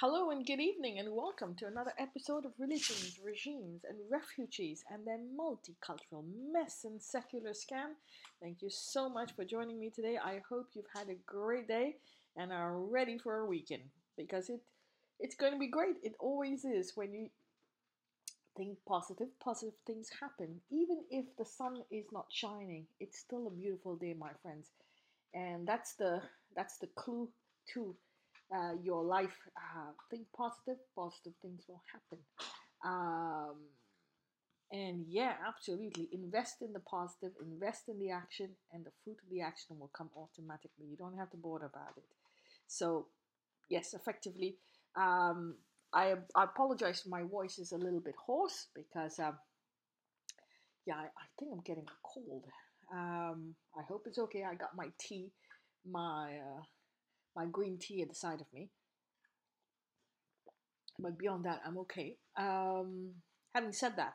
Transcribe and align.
Hello 0.00 0.28
and 0.28 0.44
good 0.44 0.60
evening, 0.60 0.98
and 0.98 1.08
welcome 1.10 1.54
to 1.54 1.66
another 1.66 1.94
episode 1.98 2.44
of 2.44 2.52
Religions, 2.58 3.18
Regimes, 3.24 3.80
and 3.88 3.96
Refugees 4.10 4.84
and 4.90 5.06
their 5.06 5.16
multicultural 5.16 6.22
mess 6.52 6.84
and 6.84 7.02
secular 7.02 7.52
scam. 7.52 7.94
Thank 8.42 8.60
you 8.60 8.68
so 8.68 9.08
much 9.08 9.32
for 9.34 9.46
joining 9.46 9.80
me 9.80 9.88
today. 9.88 10.18
I 10.22 10.42
hope 10.50 10.66
you've 10.74 10.84
had 10.94 11.08
a 11.08 11.16
great 11.24 11.66
day 11.66 11.96
and 12.36 12.52
are 12.52 12.78
ready 12.78 13.16
for 13.16 13.38
a 13.38 13.46
weekend 13.46 13.84
because 14.18 14.50
it 14.50 14.60
it's 15.18 15.34
going 15.34 15.54
to 15.54 15.58
be 15.58 15.66
great. 15.66 15.96
It 16.02 16.12
always 16.20 16.66
is 16.66 16.92
when 16.94 17.14
you 17.14 17.30
think 18.54 18.76
positive, 18.86 19.28
positive 19.42 19.78
things 19.86 20.10
happen. 20.20 20.60
Even 20.70 21.04
if 21.10 21.24
the 21.38 21.46
sun 21.46 21.76
is 21.90 22.04
not 22.12 22.26
shining, 22.30 22.84
it's 23.00 23.18
still 23.18 23.46
a 23.46 23.50
beautiful 23.50 23.96
day, 23.96 24.12
my 24.12 24.32
friends. 24.42 24.72
And 25.32 25.66
that's 25.66 25.94
the 25.94 26.20
that's 26.54 26.76
the 26.76 26.88
clue 26.98 27.30
to 27.72 27.96
uh, 28.54 28.72
your 28.82 29.04
life. 29.04 29.36
Uh, 29.56 29.92
think 30.10 30.26
positive, 30.36 30.78
positive 30.94 31.32
things 31.42 31.64
will 31.68 31.82
happen. 31.92 32.18
Um, 32.84 33.56
and 34.72 35.04
yeah, 35.08 35.34
absolutely. 35.46 36.08
Invest 36.12 36.56
in 36.60 36.72
the 36.72 36.80
positive, 36.80 37.32
invest 37.40 37.88
in 37.88 37.98
the 37.98 38.10
action, 38.10 38.50
and 38.72 38.84
the 38.84 38.90
fruit 39.04 39.18
of 39.22 39.30
the 39.30 39.40
action 39.40 39.78
will 39.78 39.90
come 39.96 40.10
automatically. 40.16 40.86
You 40.90 40.96
don't 40.96 41.16
have 41.16 41.30
to 41.30 41.36
bother 41.36 41.66
about 41.66 41.96
it. 41.96 42.04
So, 42.66 43.06
yes, 43.68 43.94
effectively, 43.94 44.56
um, 44.96 45.54
I, 45.92 46.14
I 46.34 46.44
apologize. 46.44 47.04
My 47.06 47.22
voice 47.22 47.58
is 47.58 47.72
a 47.72 47.78
little 47.78 48.00
bit 48.00 48.16
hoarse 48.16 48.66
because, 48.74 49.20
um, 49.20 49.38
yeah, 50.84 50.96
I, 50.96 51.04
I, 51.04 51.26
think 51.38 51.52
I'm 51.52 51.60
getting 51.60 51.84
a 51.84 51.98
cold. 52.02 52.44
Um, 52.92 53.54
I 53.78 53.82
hope 53.88 54.04
it's 54.06 54.18
okay. 54.18 54.44
I 54.44 54.54
got 54.54 54.76
my 54.76 54.88
tea, 54.98 55.30
my 55.88 56.38
uh, 56.38 56.62
my 57.36 57.44
green 57.44 57.78
tea 57.78 58.02
at 58.02 58.08
the 58.08 58.14
side 58.14 58.40
of 58.40 58.46
me. 58.52 58.70
But 60.98 61.18
beyond 61.18 61.44
that, 61.44 61.60
I'm 61.64 61.76
okay. 61.78 62.16
Um, 62.36 63.10
having 63.54 63.72
said 63.72 63.96
that, 63.96 64.14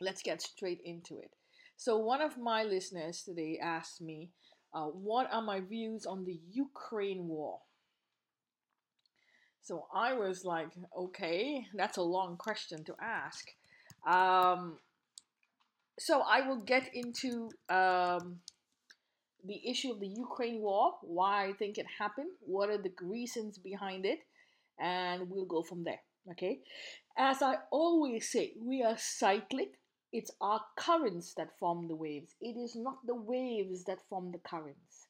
let's 0.00 0.22
get 0.22 0.40
straight 0.40 0.80
into 0.84 1.18
it. 1.18 1.30
So, 1.76 1.98
one 1.98 2.22
of 2.22 2.38
my 2.38 2.64
listeners 2.64 3.22
today 3.22 3.58
asked 3.62 4.00
me, 4.00 4.30
uh, 4.74 4.86
What 4.86 5.28
are 5.32 5.42
my 5.42 5.60
views 5.60 6.06
on 6.06 6.24
the 6.24 6.40
Ukraine 6.50 7.28
war? 7.28 7.60
So, 9.62 9.86
I 9.94 10.14
was 10.14 10.44
like, 10.44 10.68
Okay, 10.98 11.66
that's 11.74 11.98
a 11.98 12.02
long 12.02 12.36
question 12.36 12.84
to 12.84 12.94
ask. 13.00 13.46
Um, 14.06 14.78
so, 15.98 16.22
I 16.22 16.46
will 16.48 16.62
get 16.62 16.90
into 16.94 17.50
um, 17.68 18.40
the 19.46 19.68
issue 19.68 19.92
of 19.92 20.00
the 20.00 20.08
Ukraine 20.08 20.60
war, 20.60 20.94
why 21.02 21.46
I 21.46 21.52
think 21.52 21.78
it 21.78 21.86
happened, 21.98 22.30
what 22.40 22.70
are 22.70 22.78
the 22.78 22.92
reasons 23.02 23.58
behind 23.58 24.06
it, 24.06 24.20
and 24.78 25.30
we'll 25.30 25.46
go 25.46 25.62
from 25.62 25.84
there. 25.84 26.00
Okay, 26.30 26.60
as 27.16 27.42
I 27.42 27.56
always 27.70 28.30
say, 28.30 28.52
we 28.60 28.82
are 28.82 28.96
cyclic. 28.98 29.78
It's 30.12 30.30
our 30.40 30.60
currents 30.76 31.34
that 31.34 31.56
form 31.58 31.88
the 31.88 31.94
waves. 31.94 32.34
It 32.40 32.56
is 32.58 32.74
not 32.76 33.06
the 33.06 33.14
waves 33.14 33.84
that 33.84 34.06
form 34.08 34.32
the 34.32 34.38
currents. 34.38 35.06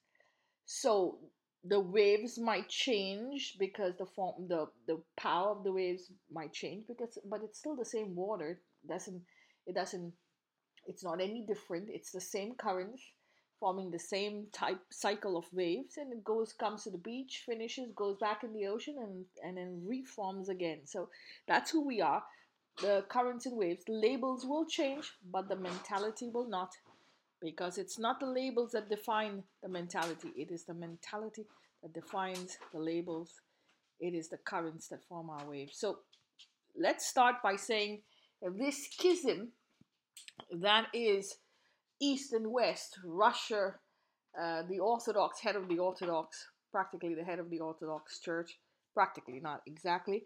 So 0.66 1.18
the 1.64 1.80
waves 1.80 2.38
might 2.38 2.68
change 2.68 3.56
because 3.58 3.94
the 3.98 4.06
form 4.06 4.48
the 4.48 4.66
the 4.86 5.02
power 5.16 5.50
of 5.50 5.64
the 5.64 5.72
waves 5.72 6.10
might 6.32 6.52
change 6.52 6.86
because 6.86 7.18
but 7.24 7.42
it's 7.42 7.58
still 7.58 7.76
the 7.76 7.84
same 7.84 8.14
water. 8.14 8.60
It 8.84 8.88
doesn't 8.88 9.22
it 9.66 9.74
doesn't 9.74 10.12
it's 10.86 11.04
not 11.04 11.20
any 11.20 11.44
different. 11.46 11.88
It's 11.90 12.12
the 12.12 12.20
same 12.20 12.54
currents 12.54 13.02
forming 13.60 13.90
the 13.90 13.98
same 13.98 14.46
type 14.52 14.80
cycle 14.90 15.36
of 15.36 15.44
waves 15.52 15.98
and 15.98 16.12
it 16.12 16.24
goes 16.24 16.52
comes 16.52 16.84
to 16.84 16.90
the 16.90 16.98
beach 16.98 17.42
finishes 17.46 17.92
goes 17.94 18.16
back 18.16 18.42
in 18.42 18.52
the 18.54 18.66
ocean 18.66 18.96
and 18.98 19.24
and 19.44 19.56
then 19.58 19.82
reforms 19.86 20.48
again. 20.48 20.80
So 20.84 21.10
that's 21.46 21.70
who 21.70 21.86
we 21.86 22.00
are. 22.00 22.22
The 22.80 23.04
currents 23.08 23.46
and 23.46 23.56
waves 23.56 23.84
labels 23.88 24.46
will 24.46 24.66
change 24.66 25.12
but 25.30 25.48
the 25.48 25.56
mentality 25.56 26.30
will 26.32 26.48
not 26.48 26.70
because 27.40 27.78
it's 27.78 27.98
not 27.98 28.20
the 28.20 28.26
labels 28.26 28.72
that 28.72 28.88
define 28.88 29.42
the 29.62 29.68
mentality. 29.68 30.32
It 30.36 30.50
is 30.50 30.64
the 30.64 30.74
mentality 30.74 31.46
that 31.82 31.92
defines 31.94 32.58
the 32.72 32.78
labels. 32.78 33.40
It 33.98 34.14
is 34.14 34.28
the 34.28 34.38
currents 34.38 34.88
that 34.88 35.04
form 35.04 35.30
our 35.30 35.44
waves. 35.46 35.78
So 35.78 35.98
let's 36.78 37.06
start 37.06 37.36
by 37.42 37.56
saying 37.56 38.02
this 38.42 38.86
schism 38.90 39.48
that 40.52 40.86
is 40.94 41.36
East 42.00 42.32
and 42.32 42.50
West, 42.50 42.98
Russia, 43.04 43.74
uh, 44.40 44.62
the 44.68 44.78
Orthodox 44.78 45.40
head 45.40 45.56
of 45.56 45.68
the 45.68 45.78
Orthodox, 45.78 46.48
practically 46.72 47.14
the 47.14 47.24
head 47.24 47.38
of 47.38 47.50
the 47.50 47.60
Orthodox 47.60 48.20
Church, 48.20 48.58
practically 48.94 49.40
not 49.40 49.60
exactly, 49.66 50.24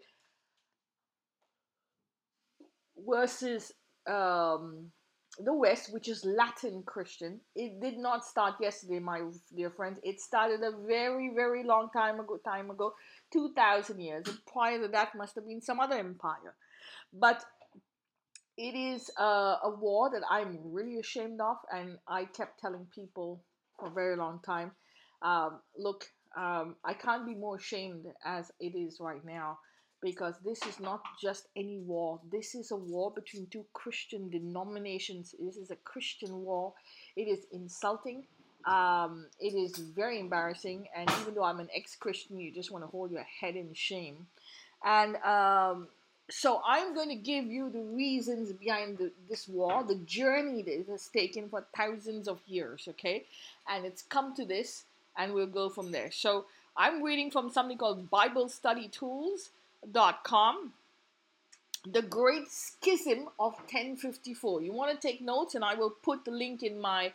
versus 3.07 3.73
um, 4.09 4.91
the 5.37 5.53
West, 5.53 5.91
which 5.91 6.07
is 6.07 6.23
Latin 6.23 6.81
Christian. 6.85 7.41
It 7.55 7.81
did 7.81 7.97
not 7.97 8.23
start 8.23 8.55
yesterday, 8.61 8.99
my 8.99 9.21
dear 9.53 9.69
friends. 9.69 9.99
It 10.01 10.21
started 10.21 10.61
a 10.61 10.71
very, 10.87 11.31
very 11.35 11.63
long 11.63 11.89
time 11.91 12.19
ago. 12.21 12.39
Time 12.45 12.69
ago, 12.69 12.93
two 13.33 13.51
thousand 13.53 13.99
years. 13.99 14.27
And 14.27 14.37
prior 14.45 14.79
to 14.81 14.87
that, 14.89 15.15
must 15.15 15.35
have 15.35 15.45
been 15.45 15.61
some 15.61 15.81
other 15.81 15.97
empire. 15.97 16.55
But 17.11 17.43
it 18.57 18.75
is 18.75 19.09
a, 19.17 19.23
a 19.63 19.75
war 19.79 20.09
that 20.11 20.21
I'm 20.29 20.59
really 20.63 20.99
ashamed 20.99 21.41
of, 21.41 21.57
and 21.73 21.97
I 22.07 22.25
kept 22.25 22.59
telling 22.59 22.87
people 22.93 23.41
for 23.77 23.87
a 23.87 23.91
very 23.91 24.15
long 24.15 24.39
time, 24.45 24.71
um, 25.21 25.59
look, 25.77 26.09
um, 26.37 26.75
I 26.83 26.93
can't 26.93 27.25
be 27.25 27.35
more 27.35 27.57
ashamed 27.57 28.05
as 28.23 28.51
it 28.59 28.75
is 28.75 28.99
right 28.99 29.23
now 29.25 29.59
because 30.01 30.35
this 30.45 30.63
is 30.65 30.79
not 30.79 31.01
just 31.21 31.47
any 31.55 31.79
war. 31.79 32.19
This 32.31 32.53
is 32.55 32.71
a 32.71 32.75
war 32.75 33.11
between 33.11 33.47
two 33.47 33.65
Christian 33.73 34.29
denominations. 34.29 35.33
This 35.39 35.55
is 35.55 35.71
a 35.71 35.75
Christian 35.77 36.43
war. 36.43 36.73
It 37.15 37.23
is 37.23 37.45
insulting. 37.51 38.25
Um, 38.65 39.27
it 39.39 39.53
is 39.55 39.77
very 39.77 40.19
embarrassing. 40.19 40.87
And 40.95 41.09
even 41.21 41.33
though 41.33 41.43
I'm 41.43 41.59
an 41.59 41.69
ex 41.75 41.95
Christian, 41.95 42.39
you 42.39 42.53
just 42.53 42.71
want 42.71 42.83
to 42.83 42.87
hold 42.87 43.11
your 43.11 43.23
head 43.23 43.55
in 43.55 43.73
shame. 43.73 44.27
And 44.83 45.15
um, 45.17 45.87
so 46.29 46.61
I'm 46.65 46.95
going 46.95 47.09
to 47.09 47.15
give 47.15 47.45
you 47.45 47.69
the 47.69 47.83
reasons 47.83 48.51
behind 48.51 48.97
the, 48.97 49.11
this 49.29 49.47
war, 49.47 49.83
the 49.83 49.93
journey 49.95 50.63
that 50.63 50.79
it 50.79 50.89
has 50.89 51.07
taken 51.07 51.49
for 51.49 51.63
thousands 51.75 52.27
of 52.27 52.39
years, 52.47 52.87
okay? 52.89 53.25
And 53.69 53.85
it's 53.85 54.01
come 54.01 54.33
to 54.35 54.43
this, 54.45 54.85
and 55.15 55.33
we'll 55.33 55.45
go 55.45 55.69
from 55.69 55.91
there. 55.91 56.09
So 56.11 56.45
I'm 56.75 57.03
reading 57.03 57.29
from 57.29 57.51
something 57.51 57.77
called 57.77 58.09
BibleStudyTools.com. 58.09 60.73
The 61.87 62.01
Great 62.01 62.49
Schism 62.49 63.29
of 63.39 63.53
1054. 63.53 64.63
You 64.63 64.73
want 64.73 64.99
to 64.99 65.07
take 65.07 65.21
notes, 65.21 65.53
and 65.53 65.63
I 65.63 65.75
will 65.75 65.91
put 65.91 66.25
the 66.25 66.31
link 66.31 66.63
in 66.63 66.81
my 66.81 67.13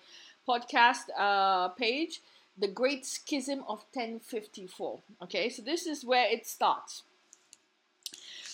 podcast 0.49 1.07
uh, 1.19 1.71
page. 1.71 2.21
The 2.57 2.69
Great 2.69 3.05
Schism 3.05 3.65
of 3.67 3.85
1054. 3.93 5.01
Okay, 5.25 5.49
so 5.49 5.63
this 5.63 5.87
is 5.87 6.05
where 6.05 6.29
it 6.31 6.47
starts. 6.47 7.03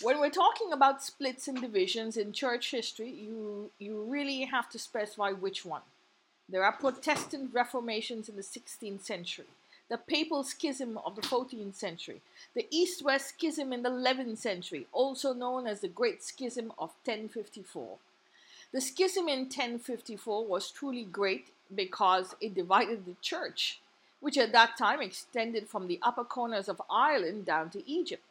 When 0.03 0.21
we're 0.21 0.29
talking 0.29 0.75
about 0.75 1.03
splits 1.03 1.49
and 1.49 1.59
divisions 1.59 2.19
in 2.19 2.33
church 2.33 2.71
history, 2.71 3.09
you, 3.09 3.71
you 3.79 4.03
really 4.03 4.43
have 4.43 4.69
to 4.71 4.79
specify 4.79 5.31
which 5.31 5.65
one. 5.65 5.81
There 6.51 6.65
are 6.65 6.73
Protestant 6.73 7.55
reformations 7.55 8.29
in 8.29 8.37
the 8.37 8.43
16th 8.43 9.01
century, 9.01 9.47
the 9.89 9.97
papal 9.97 10.45
schism 10.45 10.99
of 10.99 11.17
the 11.17 11.23
14th 11.23 11.77
century, 11.77 12.21
the 12.55 12.67
East 12.71 13.03
West 13.03 13.31
schism 13.31 13.73
in 13.73 13.83
the 13.83 13.89
11th 13.89 14.37
century, 14.37 14.87
also 14.93 15.33
known 15.33 15.67
as 15.67 15.81
the 15.81 15.89
Great 15.89 16.23
Schism 16.23 16.73
of 16.79 16.91
1054. 17.05 17.97
The 18.73 18.81
schism 18.83 19.29
in 19.29 19.45
1054 19.45 20.45
was 20.45 20.71
truly 20.71 21.05
great 21.05 21.47
because 21.75 22.35
it 22.39 22.55
divided 22.55 23.07
the 23.07 23.17
church, 23.23 23.81
which 24.21 24.37
at 24.37 24.53
that 24.53 24.77
time 24.77 25.01
extended 25.01 25.69
from 25.69 25.87
the 25.87 26.01
upper 26.03 26.25
corners 26.25 26.69
of 26.69 26.83
Ireland 26.91 27.47
down 27.47 27.71
to 27.71 27.91
Egypt. 27.91 28.23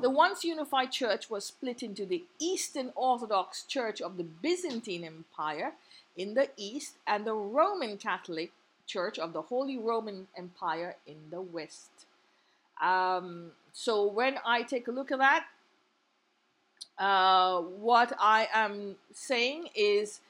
The 0.00 0.10
once 0.10 0.44
unified 0.44 0.92
church 0.92 1.30
was 1.30 1.44
split 1.44 1.82
into 1.82 2.06
the 2.06 2.24
Eastern 2.38 2.92
Orthodox 2.94 3.62
Church 3.64 4.00
of 4.00 4.16
the 4.16 4.24
Byzantine 4.24 5.04
Empire 5.04 5.72
in 6.16 6.34
the 6.34 6.48
east 6.56 6.94
and 7.06 7.26
the 7.26 7.34
Roman 7.34 7.96
Catholic 7.96 8.52
Church 8.86 9.18
of 9.18 9.32
the 9.32 9.42
Holy 9.42 9.78
Roman 9.78 10.28
Empire 10.36 10.96
in 11.06 11.16
the 11.30 11.40
west. 11.40 11.90
Um, 12.80 13.52
so 13.72 14.06
when 14.06 14.38
I 14.44 14.62
take 14.62 14.88
a 14.88 14.92
look 14.92 15.10
at 15.12 15.18
that, 15.18 15.46
uh, 16.98 17.60
what 17.60 18.12
I 18.18 18.48
am 18.52 18.96
saying 19.12 19.68
is 19.74 20.20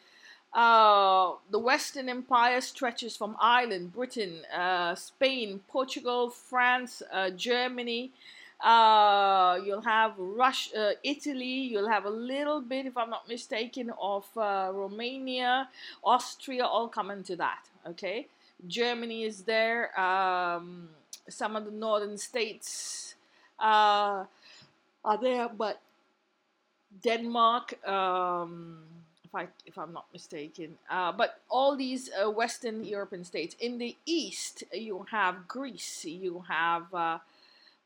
uh, 0.52 1.32
the 1.50 1.58
Western 1.58 2.08
Empire 2.08 2.60
stretches 2.60 3.16
from 3.16 3.36
Ireland, 3.40 3.92
Britain, 3.92 4.38
uh, 4.56 4.94
Spain, 4.94 5.60
Portugal, 5.68 6.30
France, 6.30 7.02
uh, 7.12 7.30
Germany, 7.30 8.10
uh, 8.60 9.58
you'll 9.64 9.82
have 9.82 10.14
Russia, 10.18 10.90
uh, 10.90 10.92
Italy. 11.02 11.68
You'll 11.70 11.88
have 11.88 12.04
a 12.04 12.10
little 12.10 12.60
bit, 12.60 12.86
if 12.86 12.96
I'm 12.96 13.10
not 13.10 13.28
mistaken, 13.28 13.92
of 14.00 14.24
uh, 14.36 14.70
Romania, 14.72 15.68
Austria, 16.02 16.64
all 16.64 16.88
come 16.88 17.10
into 17.10 17.36
that. 17.36 17.68
Okay, 17.86 18.26
Germany 18.66 19.24
is 19.24 19.42
there. 19.42 19.98
Um, 19.98 20.88
some 21.28 21.56
of 21.56 21.64
the 21.64 21.70
northern 21.70 22.18
states. 22.18 23.14
Are 23.58 24.28
there, 25.22 25.48
but 25.48 25.80
Denmark, 27.02 27.86
um, 27.86 28.82
if 29.24 29.34
I 29.34 29.46
if 29.64 29.78
I'm 29.78 29.92
not 29.92 30.06
mistaken, 30.12 30.78
uh, 30.90 31.12
but 31.12 31.40
all 31.48 31.76
these 31.76 32.10
uh, 32.10 32.30
Western 32.30 32.84
European 32.84 33.24
states. 33.24 33.56
In 33.60 33.78
the 33.78 33.96
east, 34.06 34.64
you 34.72 35.06
have 35.10 35.46
Greece, 35.46 36.04
you 36.04 36.44
have 36.48 36.92
uh, 36.94 37.18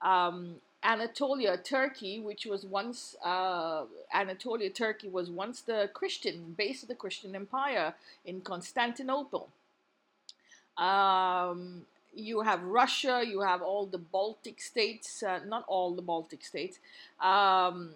um, 0.03 0.57
Anatolia, 0.83 1.59
Turkey, 1.59 2.21
which 2.21 2.47
was 2.47 2.65
once 2.65 3.15
uh, 3.25 3.85
Anatolia, 4.15 4.71
Turkey 4.71 5.09
was 5.09 5.31
once 5.31 5.61
the 5.61 5.91
Christian 5.93 6.55
base 6.57 6.83
of 6.83 6.89
the 6.89 6.95
Christian 6.95 7.35
Empire 7.35 7.95
in 8.25 8.41
Constantinople. 8.41 9.49
Um, 10.79 11.83
you 12.15 12.41
have 12.41 12.63
Russia, 12.63 13.23
you 13.27 13.43
have 13.43 13.61
all 13.63 13.87
the 13.87 13.99
Baltic 13.99 14.61
states, 14.61 15.23
uh, 15.23 15.41
not 15.47 15.65
all 15.69 15.95
the 15.95 16.03
Baltic 16.03 16.45
states, 16.45 16.79
um, 17.21 17.91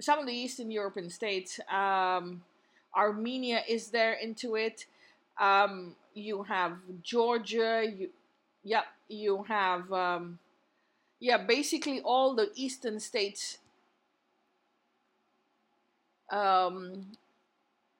some 0.00 0.18
of 0.18 0.26
the 0.26 0.32
Eastern 0.32 0.70
European 0.70 1.10
states. 1.10 1.58
Um, 1.70 2.42
Armenia 2.94 3.62
is 3.68 3.88
there 3.90 4.12
into 4.12 4.56
it. 4.56 4.86
Um, 5.40 5.96
you 6.14 6.42
have 6.44 6.72
Georgia. 7.02 7.84
You, 7.96 8.10
yep, 8.62 8.84
you 9.08 9.44
have 9.44 9.92
um, 9.92 10.38
yeah, 11.20 11.38
basically 11.38 12.00
all 12.00 12.34
the 12.34 12.50
Eastern 12.54 13.00
states 13.00 13.58
um, 16.30 17.06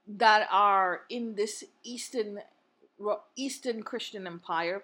that 0.07 0.49
are 0.51 1.03
in 1.09 1.35
this 1.35 1.65
Eastern 1.83 2.41
Eastern 3.37 3.83
Christian 3.83 4.27
Empire. 4.27 4.83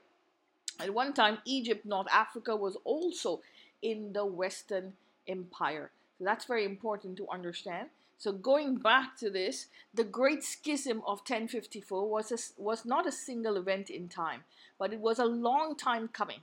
At 0.80 0.94
one 0.94 1.12
time, 1.12 1.38
Egypt, 1.44 1.84
North 1.84 2.06
Africa 2.12 2.56
was 2.56 2.76
also 2.84 3.40
in 3.82 4.12
the 4.12 4.24
Western 4.24 4.94
Empire. 5.26 5.90
So 6.18 6.24
that's 6.24 6.44
very 6.44 6.64
important 6.64 7.16
to 7.18 7.28
understand. 7.28 7.88
So 8.18 8.32
going 8.32 8.76
back 8.76 9.16
to 9.18 9.30
this, 9.30 9.66
the 9.92 10.04
Great 10.04 10.44
Schism 10.44 10.98
of 11.06 11.18
1054 11.18 12.08
was 12.08 12.32
a, 12.32 12.62
was 12.62 12.84
not 12.84 13.06
a 13.06 13.12
single 13.12 13.56
event 13.56 13.90
in 13.90 14.08
time, 14.08 14.44
but 14.78 14.92
it 14.92 15.00
was 15.00 15.18
a 15.18 15.24
long 15.24 15.76
time 15.76 16.08
coming, 16.08 16.40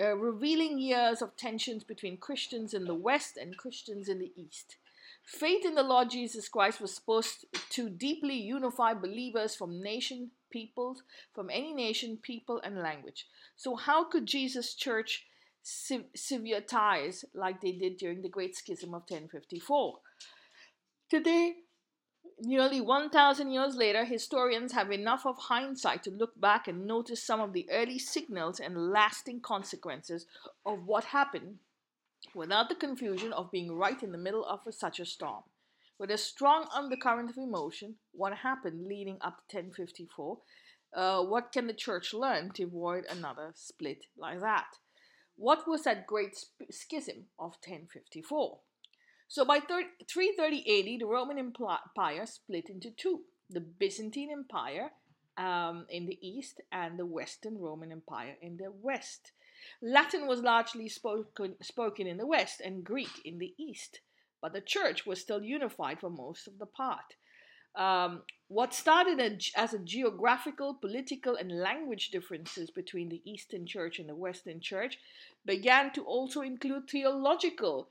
uh, 0.00 0.16
revealing 0.16 0.78
years 0.78 1.20
of 1.20 1.36
tensions 1.36 1.84
between 1.84 2.16
Christians 2.16 2.74
in 2.74 2.84
the 2.84 2.94
West 2.94 3.36
and 3.36 3.56
Christians 3.56 4.08
in 4.08 4.18
the 4.18 4.32
East. 4.36 4.76
Faith 5.24 5.64
in 5.64 5.74
the 5.74 5.82
Lord 5.82 6.10
Jesus 6.10 6.48
Christ 6.48 6.80
was 6.80 6.94
supposed 6.94 7.46
to 7.70 7.88
deeply 7.88 8.34
unify 8.34 8.94
believers 8.94 9.54
from 9.54 9.82
nation, 9.82 10.30
peoples, 10.50 11.02
from 11.32 11.48
any 11.50 11.72
nation, 11.72 12.18
people, 12.20 12.60
and 12.64 12.78
language. 12.78 13.26
So, 13.56 13.76
how 13.76 14.04
could 14.04 14.26
Jesus' 14.26 14.74
church 14.74 15.26
sever 15.62 16.60
ties 16.60 17.24
like 17.34 17.60
they 17.60 17.72
did 17.72 17.98
during 17.98 18.22
the 18.22 18.28
Great 18.28 18.56
Schism 18.56 18.94
of 18.94 19.02
1054? 19.02 19.98
Today, 21.08 21.54
nearly 22.40 22.80
1,000 22.80 23.50
years 23.50 23.76
later, 23.76 24.04
historians 24.04 24.72
have 24.72 24.90
enough 24.90 25.26
of 25.26 25.36
hindsight 25.36 26.02
to 26.04 26.10
look 26.10 26.38
back 26.40 26.68
and 26.68 26.86
notice 26.86 27.22
some 27.22 27.40
of 27.40 27.52
the 27.52 27.68
early 27.70 27.98
signals 27.98 28.60
and 28.60 28.90
lasting 28.90 29.40
consequences 29.40 30.26
of 30.64 30.86
what 30.86 31.04
happened 31.04 31.58
without 32.34 32.68
the 32.68 32.74
confusion 32.74 33.32
of 33.32 33.50
being 33.50 33.76
right 33.76 34.02
in 34.02 34.12
the 34.12 34.18
middle 34.18 34.44
of 34.44 34.60
such 34.70 35.00
a 35.00 35.04
storm. 35.04 35.42
With 35.98 36.10
a 36.10 36.18
strong 36.18 36.66
undercurrent 36.74 37.30
of 37.30 37.36
emotion, 37.36 37.96
what 38.12 38.38
happened 38.38 38.86
leading 38.86 39.18
up 39.20 39.48
to 39.48 39.56
1054? 39.56 40.38
Uh, 40.94 41.22
what 41.22 41.52
can 41.52 41.66
the 41.66 41.72
church 41.72 42.12
learn 42.12 42.50
to 42.52 42.64
avoid 42.64 43.04
another 43.08 43.52
split 43.54 44.06
like 44.16 44.40
that? 44.40 44.78
What 45.36 45.66
was 45.66 45.84
that 45.84 46.06
great 46.06 46.36
schism 46.70 47.26
of 47.38 47.52
1054? 47.64 48.58
So 49.32 49.46
by 49.46 49.60
330 49.60 50.58
AD, 50.58 51.00
the 51.00 51.06
Roman 51.06 51.38
Empire 51.38 52.26
split 52.26 52.68
into 52.68 52.90
two 52.90 53.22
the 53.48 53.60
Byzantine 53.60 54.30
Empire 54.30 54.90
um, 55.38 55.86
in 55.88 56.04
the 56.04 56.18
east 56.20 56.60
and 56.70 56.98
the 56.98 57.06
Western 57.06 57.56
Roman 57.56 57.92
Empire 57.92 58.36
in 58.42 58.58
the 58.58 58.70
west. 58.70 59.32
Latin 59.80 60.26
was 60.26 60.40
largely 60.40 60.86
spoken, 60.86 61.54
spoken 61.62 62.06
in 62.06 62.18
the 62.18 62.26
west 62.26 62.60
and 62.60 62.84
Greek 62.84 63.24
in 63.24 63.38
the 63.38 63.54
east, 63.56 64.00
but 64.42 64.52
the 64.52 64.60
church 64.60 65.06
was 65.06 65.22
still 65.22 65.42
unified 65.42 65.98
for 65.98 66.10
most 66.10 66.46
of 66.46 66.58
the 66.58 66.66
part. 66.66 67.16
Um, 67.74 68.24
what 68.48 68.74
started 68.74 69.18
as 69.56 69.72
a 69.72 69.78
geographical, 69.78 70.74
political, 70.74 71.36
and 71.36 71.58
language 71.58 72.10
differences 72.10 72.70
between 72.70 73.08
the 73.08 73.22
Eastern 73.24 73.64
Church 73.64 73.98
and 73.98 74.10
the 74.10 74.14
Western 74.14 74.60
Church 74.60 74.98
began 75.46 75.90
to 75.94 76.04
also 76.04 76.42
include 76.42 76.90
theological, 76.90 77.88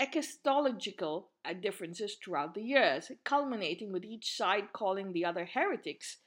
ecclesiological 0.00 1.24
uh, 1.44 1.52
differences 1.52 2.16
throughout 2.22 2.54
the 2.54 2.62
years, 2.62 3.10
culminating 3.24 3.92
with 3.92 4.04
each 4.04 4.36
side 4.36 4.72
calling 4.72 5.12
the 5.12 5.24
other 5.24 5.44
heretics 5.44 6.18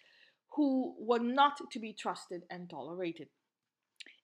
who 0.55 0.95
were 0.99 1.19
not 1.19 1.59
to 1.71 1.79
be 1.79 1.93
trusted 1.93 2.43
and 2.49 2.69
tolerated. 2.69 3.27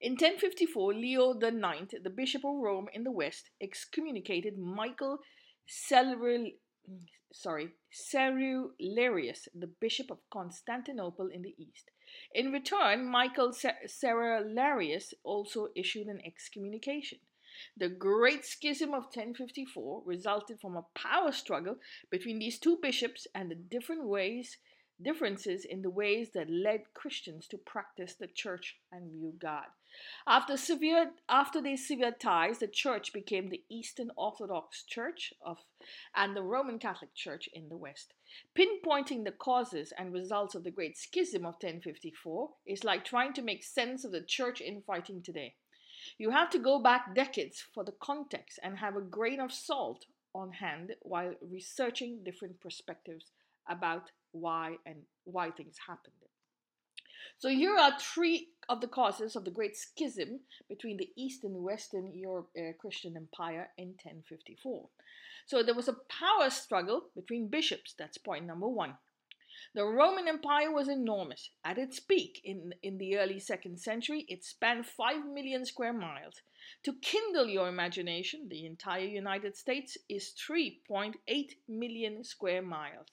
In 0.00 0.12
1054, 0.12 0.94
Leo 0.94 1.32
IX, 1.32 1.94
the 2.02 2.10
Bishop 2.10 2.44
of 2.44 2.56
Rome 2.56 2.88
in 2.92 3.04
the 3.04 3.10
West, 3.10 3.50
excommunicated 3.60 4.58
Michael 4.58 5.18
sorry, 7.32 7.68
Cerularius, 7.92 9.48
the 9.54 9.70
Bishop 9.80 10.10
of 10.10 10.18
Constantinople 10.30 11.28
in 11.28 11.42
the 11.42 11.54
East. 11.58 11.90
In 12.32 12.52
return, 12.52 13.06
Michael 13.06 13.52
Cerularius 13.52 15.14
also 15.24 15.68
issued 15.74 16.06
an 16.06 16.20
excommunication. 16.24 17.18
The 17.76 17.88
Great 17.88 18.44
Schism 18.44 18.90
of 18.90 19.04
1054 19.04 20.02
resulted 20.04 20.60
from 20.60 20.76
a 20.76 20.86
power 20.94 21.32
struggle 21.32 21.76
between 22.10 22.38
these 22.38 22.58
two 22.58 22.78
bishops 22.80 23.26
and 23.34 23.50
the 23.50 23.54
different 23.54 24.06
ways 24.06 24.58
differences 25.02 25.64
in 25.64 25.82
the 25.82 25.90
ways 25.90 26.30
that 26.34 26.50
led 26.50 26.82
Christians 26.94 27.48
to 27.48 27.58
practice 27.58 28.14
the 28.14 28.28
church 28.28 28.76
and 28.92 29.10
view 29.10 29.34
God. 29.38 29.66
After 30.26 30.56
severe 30.56 31.12
after 31.28 31.60
these 31.60 31.86
severe 31.86 32.10
ties, 32.10 32.58
the 32.58 32.66
church 32.66 33.12
became 33.12 33.48
the 33.48 33.62
Eastern 33.68 34.10
Orthodox 34.16 34.82
Church 34.82 35.32
of 35.44 35.58
and 36.14 36.36
the 36.36 36.42
Roman 36.42 36.78
Catholic 36.78 37.14
Church 37.14 37.48
in 37.52 37.68
the 37.68 37.76
West. 37.76 38.14
Pinpointing 38.56 39.24
the 39.24 39.32
causes 39.32 39.92
and 39.96 40.12
results 40.12 40.54
of 40.54 40.64
the 40.64 40.70
Great 40.70 40.96
Schism 40.96 41.44
of 41.46 41.54
1054 41.54 42.50
is 42.66 42.82
like 42.82 43.04
trying 43.04 43.32
to 43.34 43.42
make 43.42 43.62
sense 43.62 44.04
of 44.04 44.10
the 44.12 44.22
church 44.22 44.60
infighting 44.60 45.22
today. 45.22 45.54
You 46.18 46.30
have 46.30 46.50
to 46.50 46.58
go 46.58 46.78
back 46.78 47.14
decades 47.14 47.64
for 47.72 47.84
the 47.84 47.92
context 48.00 48.58
and 48.62 48.78
have 48.78 48.96
a 48.96 49.00
grain 49.00 49.40
of 49.40 49.52
salt 49.52 50.06
on 50.34 50.52
hand 50.52 50.94
while 51.00 51.34
researching 51.40 52.24
different 52.24 52.60
perspectives 52.60 53.32
about 53.68 54.10
why 54.32 54.76
and 54.84 55.02
why 55.24 55.50
things 55.50 55.76
happened. 55.86 56.14
So 57.38 57.48
here 57.48 57.76
are 57.76 57.98
three 57.98 58.48
of 58.68 58.80
the 58.80 58.88
causes 58.88 59.36
of 59.36 59.44
the 59.44 59.50
great 59.50 59.76
schism 59.76 60.40
between 60.68 60.96
the 60.96 61.10
East 61.16 61.44
and 61.44 61.62
Western 61.62 62.12
Europe 62.14 62.50
uh, 62.56 62.72
Christian 62.78 63.16
Empire 63.16 63.70
in 63.76 63.88
1054. 63.88 64.88
So 65.46 65.62
there 65.62 65.74
was 65.74 65.88
a 65.88 65.96
power 66.08 66.48
struggle 66.50 67.06
between 67.14 67.48
bishops. 67.48 67.94
That's 67.98 68.18
point 68.18 68.46
number 68.46 68.68
one. 68.68 68.94
The 69.72 69.84
Roman 69.84 70.28
Empire 70.28 70.70
was 70.70 70.88
enormous. 70.88 71.50
At 71.64 71.78
its 71.78 72.00
peak 72.00 72.40
in, 72.44 72.74
in 72.82 72.98
the 72.98 73.16
early 73.16 73.40
second 73.40 73.80
century, 73.80 74.24
it 74.28 74.44
spanned 74.44 74.86
5 74.86 75.26
million 75.26 75.64
square 75.64 75.92
miles. 75.92 76.42
To 76.84 76.94
kindle 77.00 77.46
your 77.46 77.68
imagination, 77.68 78.48
the 78.48 78.66
entire 78.66 79.06
United 79.06 79.56
States 79.56 79.96
is 80.08 80.34
3.8 80.48 81.14
million 81.68 82.24
square 82.24 82.62
miles. 82.62 83.08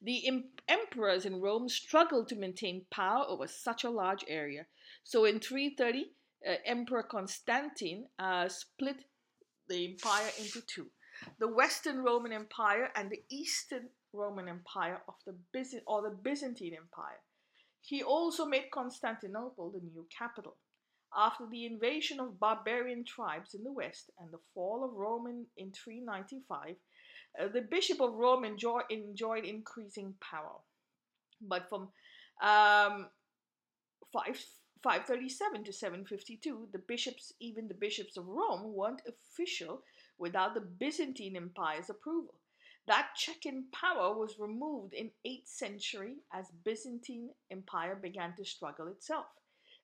The 0.00 0.44
emperors 0.68 1.26
in 1.26 1.40
Rome 1.40 1.68
struggled 1.68 2.28
to 2.28 2.36
maintain 2.36 2.86
power 2.90 3.24
over 3.26 3.46
such 3.46 3.84
a 3.84 3.90
large 3.90 4.24
area. 4.28 4.66
So 5.04 5.24
in 5.24 5.40
330, 5.40 6.12
uh, 6.46 6.54
Emperor 6.64 7.02
Constantine 7.02 8.06
uh, 8.18 8.48
split 8.48 9.04
the 9.68 9.92
empire 9.92 10.30
into 10.38 10.60
two 10.62 10.90
the 11.38 11.48
Western 11.48 12.02
Roman 12.02 12.32
Empire 12.32 12.90
and 12.96 13.10
the 13.10 13.22
Eastern 13.30 13.88
Roman 14.12 14.48
Empire 14.48 15.02
of 15.08 15.14
the 15.26 15.34
Byzant 15.52 15.82
or 15.86 16.02
the 16.02 16.16
Byzantine 16.16 16.74
Empire. 16.74 17.20
He 17.82 18.02
also 18.02 18.46
made 18.46 18.70
Constantinople 18.72 19.70
the 19.70 19.80
new 19.80 20.06
capital. 20.16 20.56
After 21.16 21.46
the 21.46 21.64
invasion 21.66 22.18
of 22.20 22.40
barbarian 22.40 23.04
tribes 23.04 23.54
in 23.54 23.62
the 23.62 23.72
west 23.72 24.10
and 24.18 24.30
the 24.32 24.40
fall 24.54 24.84
of 24.84 24.96
Rome 24.96 25.26
in, 25.28 25.46
in 25.56 25.72
395, 25.72 26.74
uh, 27.40 27.48
the 27.48 27.60
Bishop 27.60 28.00
of 28.00 28.14
Rome 28.14 28.44
enjoy, 28.44 28.80
enjoyed 28.90 29.44
increasing 29.44 30.14
power. 30.20 30.58
But 31.40 31.68
from 31.68 31.88
um, 32.42 33.08
5, 34.12 34.44
537 34.82 35.64
to 35.64 35.72
752, 35.72 36.68
the 36.72 36.78
bishops, 36.78 37.32
even 37.40 37.68
the 37.68 37.74
bishops 37.74 38.16
of 38.16 38.26
Rome, 38.26 38.74
weren't 38.74 39.02
official 39.06 39.82
without 40.18 40.54
the 40.54 40.60
Byzantine 40.60 41.36
Empire's 41.36 41.90
approval. 41.90 42.34
That 42.86 43.14
check 43.16 43.46
in 43.46 43.64
power 43.72 44.16
was 44.16 44.38
removed 44.38 44.94
in 44.94 45.10
8th 45.26 45.48
century 45.48 46.18
as 46.32 46.52
Byzantine 46.64 47.30
Empire 47.50 47.96
began 47.96 48.34
to 48.36 48.44
struggle 48.44 48.86
itself, 48.86 49.26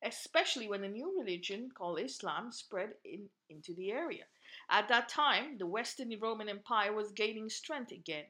especially 0.04 0.68
when 0.68 0.84
a 0.84 0.88
new 0.88 1.18
religion 1.18 1.70
called 1.74 1.98
Islam 2.00 2.52
spread 2.52 2.94
in, 3.04 3.28
into 3.50 3.74
the 3.74 3.90
area. 3.90 4.24
At 4.70 4.88
that 4.88 5.08
time, 5.08 5.58
the 5.58 5.66
Western 5.66 6.16
Roman 6.20 6.48
Empire 6.48 6.92
was 6.92 7.10
gaining 7.10 7.48
strength 7.48 7.90
again. 7.90 8.26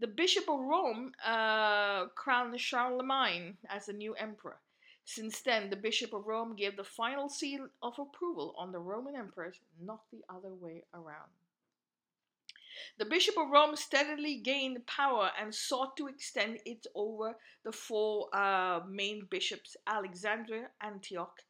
The 0.00 0.08
Bishop 0.08 0.48
of 0.48 0.58
Rome 0.58 1.12
uh, 1.24 2.06
crowned 2.16 2.60
Charlemagne 2.60 3.56
as 3.68 3.86
the 3.86 3.92
new 3.92 4.14
emperor. 4.14 4.58
Since 5.04 5.40
then, 5.40 5.70
the 5.70 5.76
Bishop 5.76 6.12
of 6.12 6.26
Rome 6.26 6.54
gave 6.54 6.76
the 6.76 6.84
final 6.84 7.28
seal 7.28 7.68
of 7.82 7.98
approval 7.98 8.54
on 8.56 8.72
the 8.72 8.78
Roman 8.78 9.16
emperors, 9.16 9.58
not 9.80 10.02
the 10.10 10.22
other 10.28 10.54
way 10.54 10.84
around. 10.94 11.30
The 12.98 13.04
Bishop 13.04 13.36
of 13.36 13.50
Rome 13.50 13.76
steadily 13.76 14.36
gained 14.36 14.86
power 14.86 15.30
and 15.38 15.54
sought 15.54 15.96
to 15.96 16.06
extend 16.06 16.60
it 16.64 16.86
over 16.94 17.36
the 17.64 17.72
four 17.72 18.34
uh, 18.34 18.80
main 18.88 19.26
bishops 19.26 19.76
Alexandria, 19.86 20.70
Antioch, 20.80 21.42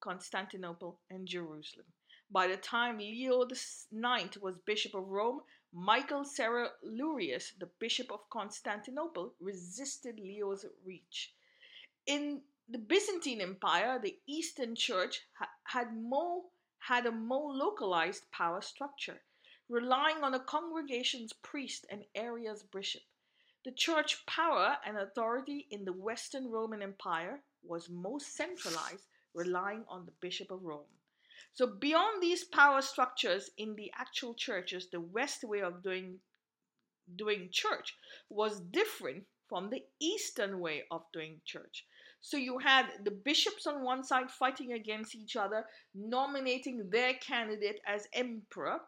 Constantinople, 0.00 1.00
and 1.10 1.26
Jerusalem. 1.26 1.86
By 2.30 2.46
the 2.46 2.56
time 2.56 2.98
Leo 2.98 3.42
IX 3.42 4.36
was 4.38 4.56
Bishop 4.58 4.94
of 4.94 5.08
Rome, 5.08 5.42
Michael 5.72 6.24
Cerularius, 6.24 7.58
the 7.58 7.70
Bishop 7.78 8.12
of 8.12 8.28
Constantinople, 8.30 9.34
resisted 9.40 10.20
Leo's 10.20 10.66
reach. 10.84 11.34
In 12.06 12.42
the 12.68 12.78
Byzantine 12.78 13.40
Empire, 13.40 13.98
the 13.98 14.18
Eastern 14.26 14.74
Church 14.74 15.22
ha- 15.34 15.50
had 15.64 15.94
more 15.94 16.44
had 16.78 17.06
a 17.06 17.12
more 17.12 17.54
localized 17.54 18.30
power 18.32 18.60
structure, 18.60 19.20
relying 19.68 20.24
on 20.24 20.34
a 20.34 20.40
congregation's 20.40 21.32
priest 21.32 21.86
and 21.90 22.04
area's 22.14 22.62
bishop. 22.64 23.02
The 23.64 23.72
church 23.72 24.26
power 24.26 24.78
and 24.84 24.98
authority 24.98 25.68
in 25.70 25.84
the 25.84 25.92
Western 25.92 26.50
Roman 26.50 26.82
Empire 26.82 27.42
was 27.62 27.88
most 27.88 28.34
centralized, 28.34 29.06
relying 29.34 29.84
on 29.88 30.04
the 30.04 30.12
Bishop 30.20 30.50
of 30.50 30.64
Rome. 30.64 30.90
So, 31.54 31.66
beyond 31.66 32.22
these 32.22 32.44
power 32.44 32.82
structures 32.82 33.50
in 33.56 33.76
the 33.76 33.92
actual 33.96 34.34
churches, 34.34 34.88
the 34.88 35.00
West 35.00 35.44
way 35.44 35.60
of 35.60 35.82
doing, 35.82 36.18
doing 37.14 37.50
church 37.52 37.94
was 38.28 38.60
different 38.60 39.26
from 39.48 39.70
the 39.70 39.84
Eastern 40.00 40.58
way 40.60 40.84
of 40.90 41.04
doing 41.12 41.40
church. 41.44 41.86
So 42.22 42.36
you 42.36 42.58
had 42.58 42.86
the 43.04 43.10
bishops 43.10 43.66
on 43.66 43.82
one 43.82 44.04
side 44.04 44.30
fighting 44.30 44.72
against 44.72 45.14
each 45.14 45.34
other, 45.34 45.66
nominating 45.92 46.88
their 46.88 47.14
candidate 47.14 47.80
as 47.86 48.06
emperor. 48.14 48.78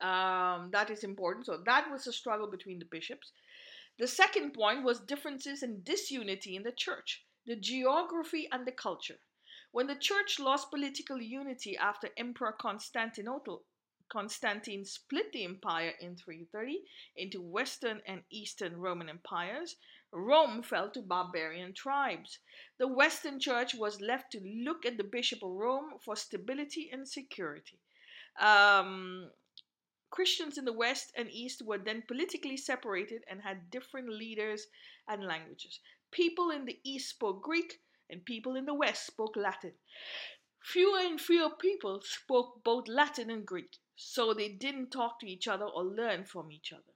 Um, 0.00 0.70
that 0.70 0.88
is 0.90 1.02
important. 1.02 1.46
So 1.46 1.58
that 1.66 1.90
was 1.90 2.06
a 2.06 2.12
struggle 2.12 2.48
between 2.48 2.78
the 2.78 2.84
bishops. 2.84 3.32
The 3.98 4.06
second 4.06 4.52
point 4.52 4.84
was 4.84 5.00
differences 5.00 5.62
and 5.62 5.84
disunity 5.84 6.54
in 6.54 6.62
the 6.62 6.72
church, 6.72 7.24
the 7.44 7.56
geography 7.56 8.48
and 8.52 8.66
the 8.66 8.72
culture. 8.72 9.18
When 9.72 9.88
the 9.88 9.96
church 9.96 10.38
lost 10.38 10.70
political 10.70 11.20
unity 11.20 11.76
after 11.76 12.10
Emperor 12.16 12.52
Constantinople, 12.52 13.64
Constantine 14.08 14.84
split 14.84 15.32
the 15.32 15.44
empire 15.44 15.94
in 15.98 16.14
330 16.14 16.84
into 17.16 17.42
Western 17.42 18.00
and 18.06 18.22
Eastern 18.30 18.76
Roman 18.76 19.08
empires, 19.08 19.76
Rome 20.12 20.62
fell 20.62 20.90
to 20.90 21.02
barbarian 21.02 21.74
tribes. 21.74 22.38
The 22.78 22.86
Western 22.86 23.40
Church 23.40 23.74
was 23.74 24.00
left 24.00 24.32
to 24.32 24.40
look 24.40 24.86
at 24.86 24.96
the 24.96 25.04
Bishop 25.04 25.42
of 25.42 25.50
Rome 25.50 25.98
for 26.04 26.16
stability 26.16 26.88
and 26.92 27.08
security. 27.08 27.80
Um, 28.40 29.30
Christians 30.10 30.58
in 30.58 30.64
the 30.64 30.72
West 30.72 31.12
and 31.16 31.30
East 31.30 31.60
were 31.60 31.78
then 31.78 32.02
politically 32.02 32.56
separated 32.56 33.24
and 33.28 33.42
had 33.42 33.70
different 33.70 34.08
leaders 34.08 34.66
and 35.08 35.24
languages. 35.24 35.80
People 36.10 36.50
in 36.50 36.64
the 36.64 36.78
East 36.84 37.10
spoke 37.10 37.42
Greek, 37.42 37.82
and 38.08 38.24
people 38.24 38.56
in 38.56 38.64
the 38.64 38.74
West 38.74 39.06
spoke 39.06 39.36
Latin. 39.36 39.74
Fewer 40.62 41.00
and 41.00 41.20
fewer 41.20 41.50
people 41.50 42.00
spoke 42.02 42.62
both 42.62 42.88
Latin 42.88 43.30
and 43.30 43.44
Greek, 43.44 43.78
so 43.96 44.32
they 44.32 44.48
didn't 44.48 44.90
talk 44.90 45.18
to 45.20 45.26
each 45.26 45.48
other 45.48 45.66
or 45.66 45.84
learn 45.84 46.24
from 46.24 46.50
each 46.52 46.72
other 46.72 46.95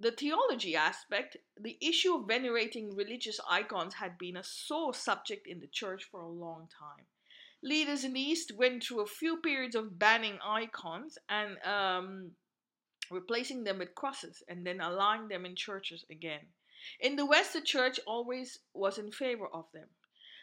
the 0.00 0.10
theology 0.10 0.74
aspect, 0.74 1.36
the 1.60 1.76
issue 1.80 2.14
of 2.14 2.26
venerating 2.26 2.96
religious 2.96 3.38
icons 3.48 3.94
had 3.94 4.16
been 4.16 4.36
a 4.36 4.42
sore 4.42 4.94
subject 4.94 5.46
in 5.46 5.60
the 5.60 5.66
church 5.66 6.04
for 6.10 6.22
a 6.22 6.28
long 6.28 6.68
time. 6.78 7.04
Leaders 7.62 8.04
in 8.04 8.14
the 8.14 8.20
East 8.20 8.52
went 8.56 8.82
through 8.82 9.00
a 9.00 9.06
few 9.06 9.36
periods 9.36 9.74
of 9.74 9.98
banning 9.98 10.38
icons 10.42 11.18
and 11.28 11.58
um, 11.64 12.30
replacing 13.10 13.64
them 13.64 13.78
with 13.78 13.94
crosses 13.94 14.42
and 14.48 14.66
then 14.66 14.80
allowing 14.80 15.28
them 15.28 15.44
in 15.44 15.54
churches 15.54 16.04
again. 16.10 16.46
In 16.98 17.16
the 17.16 17.26
West, 17.26 17.52
the 17.52 17.60
church 17.60 18.00
always 18.06 18.58
was 18.72 18.96
in 18.96 19.12
favor 19.12 19.48
of 19.52 19.66
them. 19.74 19.88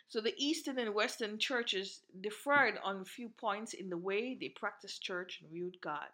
So 0.07 0.21
the 0.21 0.35
Eastern 0.37 0.77
and 0.77 0.93
Western 0.93 1.39
churches 1.39 2.01
differed 2.21 2.77
on 2.83 3.01
a 3.01 3.05
few 3.05 3.29
points 3.29 3.73
in 3.73 3.89
the 3.89 3.97
way 3.97 4.37
they 4.39 4.49
practiced 4.49 5.01
church 5.01 5.39
and 5.41 5.49
viewed 5.49 5.81
God. 5.81 6.07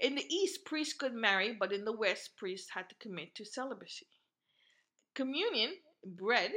In 0.00 0.14
the 0.14 0.26
East, 0.34 0.64
priests 0.64 0.94
could 0.94 1.14
marry, 1.14 1.52
but 1.52 1.72
in 1.72 1.84
the 1.84 1.92
West, 1.92 2.36
priests 2.36 2.70
had 2.70 2.88
to 2.88 2.94
commit 2.96 3.34
to 3.36 3.44
celibacy. 3.44 4.08
Communion, 5.14 5.76
bread, 6.04 6.52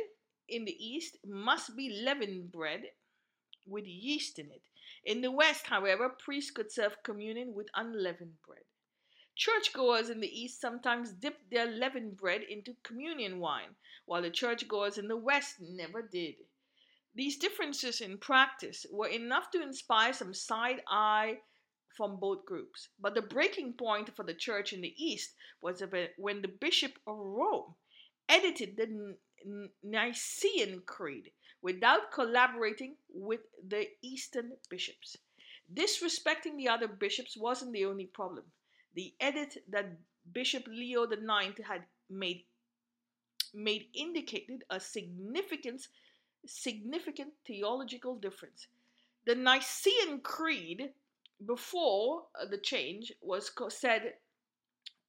in 0.48 0.66
the 0.66 0.86
East 0.86 1.18
must 1.26 1.76
be 1.76 1.90
leavened 1.90 2.52
bread 2.52 2.92
with 3.66 3.86
yeast 3.86 4.40
in 4.40 4.52
it. 4.52 4.64
In 5.04 5.22
the 5.22 5.32
West, 5.32 5.68
however, 5.68 6.10
priests 6.10 6.52
could 6.52 6.72
serve 6.72 7.04
communion 7.04 7.54
with 7.54 7.70
unleavened 7.76 8.42
bread. 8.46 8.64
Churchgoers 9.36 10.10
in 10.10 10.20
the 10.20 10.28
East 10.28 10.60
sometimes 10.60 11.14
dipped 11.14 11.50
their 11.50 11.66
leavened 11.66 12.18
bread 12.18 12.44
into 12.44 12.76
communion 12.84 13.40
wine, 13.40 13.76
while 14.06 14.22
the 14.22 14.30
churchgoers 14.30 14.98
in 14.98 15.08
the 15.08 15.18
West 15.18 15.56
never 15.60 16.02
did. 16.02 16.36
These 17.16 17.38
differences 17.38 18.02
in 18.02 18.18
practice 18.18 18.86
were 18.92 19.08
enough 19.08 19.52
to 19.52 19.62
inspire 19.62 20.14
some 20.14 20.34
side 20.34 20.82
eye 20.88 21.40
from 21.96 22.18
both 22.20 22.46
groups. 22.46 22.90
But 23.00 23.16
the 23.16 23.22
breaking 23.22 23.74
point 23.74 24.16
for 24.16 24.24
the 24.24 24.34
church 24.34 24.74
in 24.74 24.82
the 24.82 24.94
East 24.98 25.34
was 25.62 25.84
when 26.18 26.42
the 26.42 26.48
Bishop 26.48 26.94
of 27.08 27.18
Rome 27.18 27.76
edited 28.30 28.78
the 28.78 29.16
Nicene 29.84 30.82
Creed 30.86 31.32
without 31.62 32.12
collaborating 32.12 32.96
with 33.14 33.42
the 33.68 33.88
Eastern 34.02 34.52
bishops. 34.70 35.18
Disrespecting 35.74 36.58
the 36.58 36.70
other 36.70 36.88
bishops 36.88 37.38
wasn't 37.38 37.74
the 37.74 37.86
only 37.86 38.06
problem. 38.06 38.46
The 38.94 39.14
edit 39.20 39.64
that 39.70 39.98
Bishop 40.34 40.68
Leo 40.68 41.04
IX 41.04 41.60
had 41.66 41.84
made 42.10 42.46
made 43.54 43.88
indicated 43.94 44.64
a 44.70 44.80
significant 44.80 45.88
significant 46.46 47.34
theological 47.46 48.16
difference. 48.16 48.68
The 49.26 49.36
Nicene 49.36 50.22
Creed 50.22 50.94
before 51.46 52.24
uh, 52.40 52.46
the 52.46 52.58
change 52.58 53.12
was 53.22 53.52
said 53.70 54.14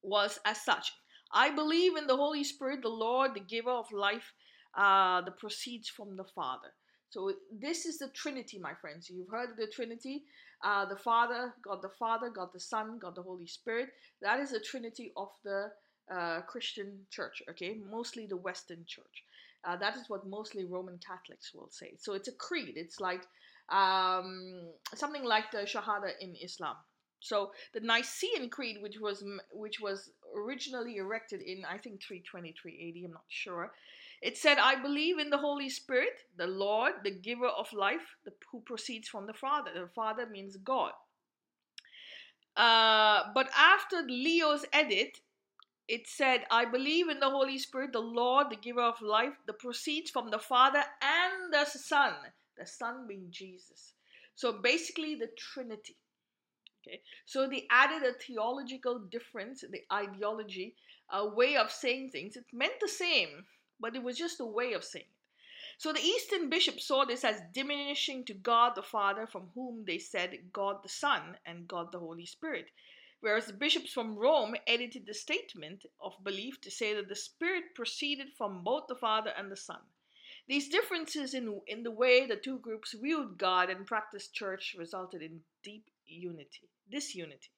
was 0.03 0.39
as 0.45 0.61
such 0.65 0.93
I 1.33 1.51
believe 1.51 1.97
in 1.97 2.07
the 2.07 2.17
Holy 2.17 2.45
Spirit, 2.45 2.83
the 2.83 2.89
Lord, 2.89 3.35
the 3.35 3.41
giver 3.41 3.71
of 3.71 3.91
life, 3.91 4.35
uh, 4.77 5.23
the 5.23 5.31
proceeds 5.31 5.89
from 5.89 6.17
the 6.17 6.25
Father. 6.25 6.69
So 7.09 7.33
this 7.51 7.87
is 7.87 7.99
the 7.99 8.09
Trinity, 8.09 8.59
my 8.59 8.75
friends. 8.75 9.09
You've 9.09 9.29
heard 9.31 9.51
of 9.51 9.57
the 9.57 9.67
Trinity, 9.67 10.25
uh, 10.65 10.85
the 10.87 10.97
Father, 10.97 11.55
God 11.63 11.83
the 11.83 11.91
Father, 11.99 12.31
God 12.31 12.51
the 12.53 12.61
Son, 12.61 12.99
God 12.99 13.15
the 13.15 13.23
Holy 13.23 13.47
Spirit. 13.47 13.91
That 14.21 14.41
is 14.41 14.51
the 14.51 14.61
Trinity 14.61 15.13
of 15.17 15.29
the 15.45 15.71
uh, 16.15 16.41
Christian 16.43 17.01
Church. 17.11 17.43
Okay, 17.51 17.79
mostly 17.91 18.27
the 18.27 18.37
Western 18.37 18.85
Church. 18.87 19.25
Uh, 19.65 19.77
that 19.77 19.97
is 19.97 20.09
what 20.09 20.27
mostly 20.27 20.65
Roman 20.65 20.99
Catholics 20.99 21.53
will 21.55 21.69
say. 21.71 21.93
So 21.99 22.15
it's 22.15 22.29
a 22.29 22.33
creed. 22.33 22.75
It's 22.77 23.01
like 23.01 23.23
um, 23.69 24.73
something 24.95 25.25
like 25.25 25.51
the 25.51 25.59
Shahada 25.59 26.13
in 26.21 26.35
Islam. 26.37 26.77
So 27.23 27.53
the 27.73 27.81
Nicene 27.81 28.51
Creed, 28.51 28.83
which 28.83 28.99
was 29.01 29.25
which 29.53 29.81
was 29.81 30.11
originally 30.37 30.97
erected 30.97 31.41
in 31.41 31.65
I 31.65 31.79
think 31.79 32.03
323 32.03 32.89
AD, 32.89 33.05
I'm 33.05 33.13
not 33.13 33.25
sure. 33.29 33.73
It 34.21 34.37
said, 34.37 34.59
"I 34.59 34.75
believe 34.75 35.19
in 35.19 35.31
the 35.31 35.39
Holy 35.39 35.69
Spirit, 35.69 36.25
the 36.37 36.47
Lord, 36.47 36.95
the 37.05 37.11
Giver 37.11 37.47
of 37.47 37.73
life, 37.73 38.17
the, 38.25 38.33
who 38.51 38.61
proceeds 38.61 39.09
from 39.09 39.27
the 39.27 39.35
Father." 39.35 39.71
The 39.73 39.89
Father 39.89 40.27
means 40.27 40.57
God. 40.57 40.93
Uh, 42.57 43.33
but 43.33 43.49
after 43.57 44.03
Leo's 44.03 44.67
edit, 44.73 45.21
it 45.87 46.09
said, 46.09 46.45
"I 46.51 46.65
believe 46.65 47.09
in 47.09 47.21
the 47.21 47.31
Holy 47.31 47.59
Spirit, 47.59 47.93
the 47.93 48.01
Lord, 48.01 48.51
the 48.51 48.57
Giver 48.57 48.83
of 48.83 49.01
life, 49.01 49.39
the 49.47 49.53
proceeds 49.53 50.11
from 50.11 50.31
the 50.31 50.41
Father 50.41 50.85
and 51.01 51.53
the 51.53 51.65
Son." 51.67 52.15
The 52.57 52.67
Son 52.67 53.07
being 53.07 53.27
Jesus. 53.31 53.95
So 54.35 54.53
basically, 54.53 55.15
the 55.15 55.29
Trinity. 55.37 55.97
Okay, 56.83 57.01
so 57.27 57.47
they 57.47 57.67
added 57.71 58.03
a 58.03 58.13
theological 58.13 58.99
difference, 58.99 59.61
the 59.61 59.83
ideology, 59.93 60.75
a 61.11 61.29
way 61.29 61.57
of 61.57 61.71
saying 61.71 62.11
things. 62.11 62.37
It 62.37 62.47
meant 62.53 62.81
the 62.81 62.89
same, 62.89 63.47
but 63.79 63.95
it 63.95 64.03
was 64.03 64.19
just 64.19 64.41
a 64.41 64.45
way 64.45 64.73
of 64.73 64.83
saying 64.83 65.05
it. 65.05 65.23
So 65.79 65.93
the 65.93 66.01
Eastern 66.01 66.49
bishops 66.49 66.85
saw 66.85 67.05
this 67.05 67.25
as 67.25 67.43
diminishing 67.53 68.25
to 68.27 68.35
God 68.35 68.75
the 68.75 68.83
Father, 68.83 69.27
from 69.27 69.51
whom 69.55 69.85
they 69.85 69.99
said 69.99 70.53
God 70.53 70.83
the 70.83 70.89
Son 70.89 71.39
and 71.47 71.69
God 71.69 71.93
the 71.93 71.99
Holy 71.99 72.27
Spirit. 72.27 72.71
Whereas 73.21 73.47
the 73.47 73.53
bishops 73.53 73.93
from 73.93 74.17
Rome 74.17 74.57
edited 74.67 75.07
the 75.07 75.15
statement 75.15 75.87
of 76.01 76.23
belief 76.25 76.61
to 76.63 76.71
say 76.71 76.95
that 76.95 77.09
the 77.09 77.15
Spirit 77.15 77.75
proceeded 77.75 78.33
from 78.37 78.65
both 78.65 78.89
the 78.89 78.97
Father 78.97 79.33
and 79.37 79.51
the 79.51 79.57
Son. 79.57 79.81
These 80.53 80.69
differences 80.69 81.33
in, 81.33 81.63
in 81.67 81.83
the 81.83 81.91
way 81.91 82.27
the 82.27 82.37
two 82.37 82.59
groups 82.59 82.95
viewed 83.03 83.39
God 83.39 83.71
and 83.71 83.87
practiced 83.87 84.35
church 84.35 84.77
resulted 84.79 85.23
in 85.23 85.41
deep 85.65 85.87
unity, 86.05 86.69
disunity. 86.91 87.53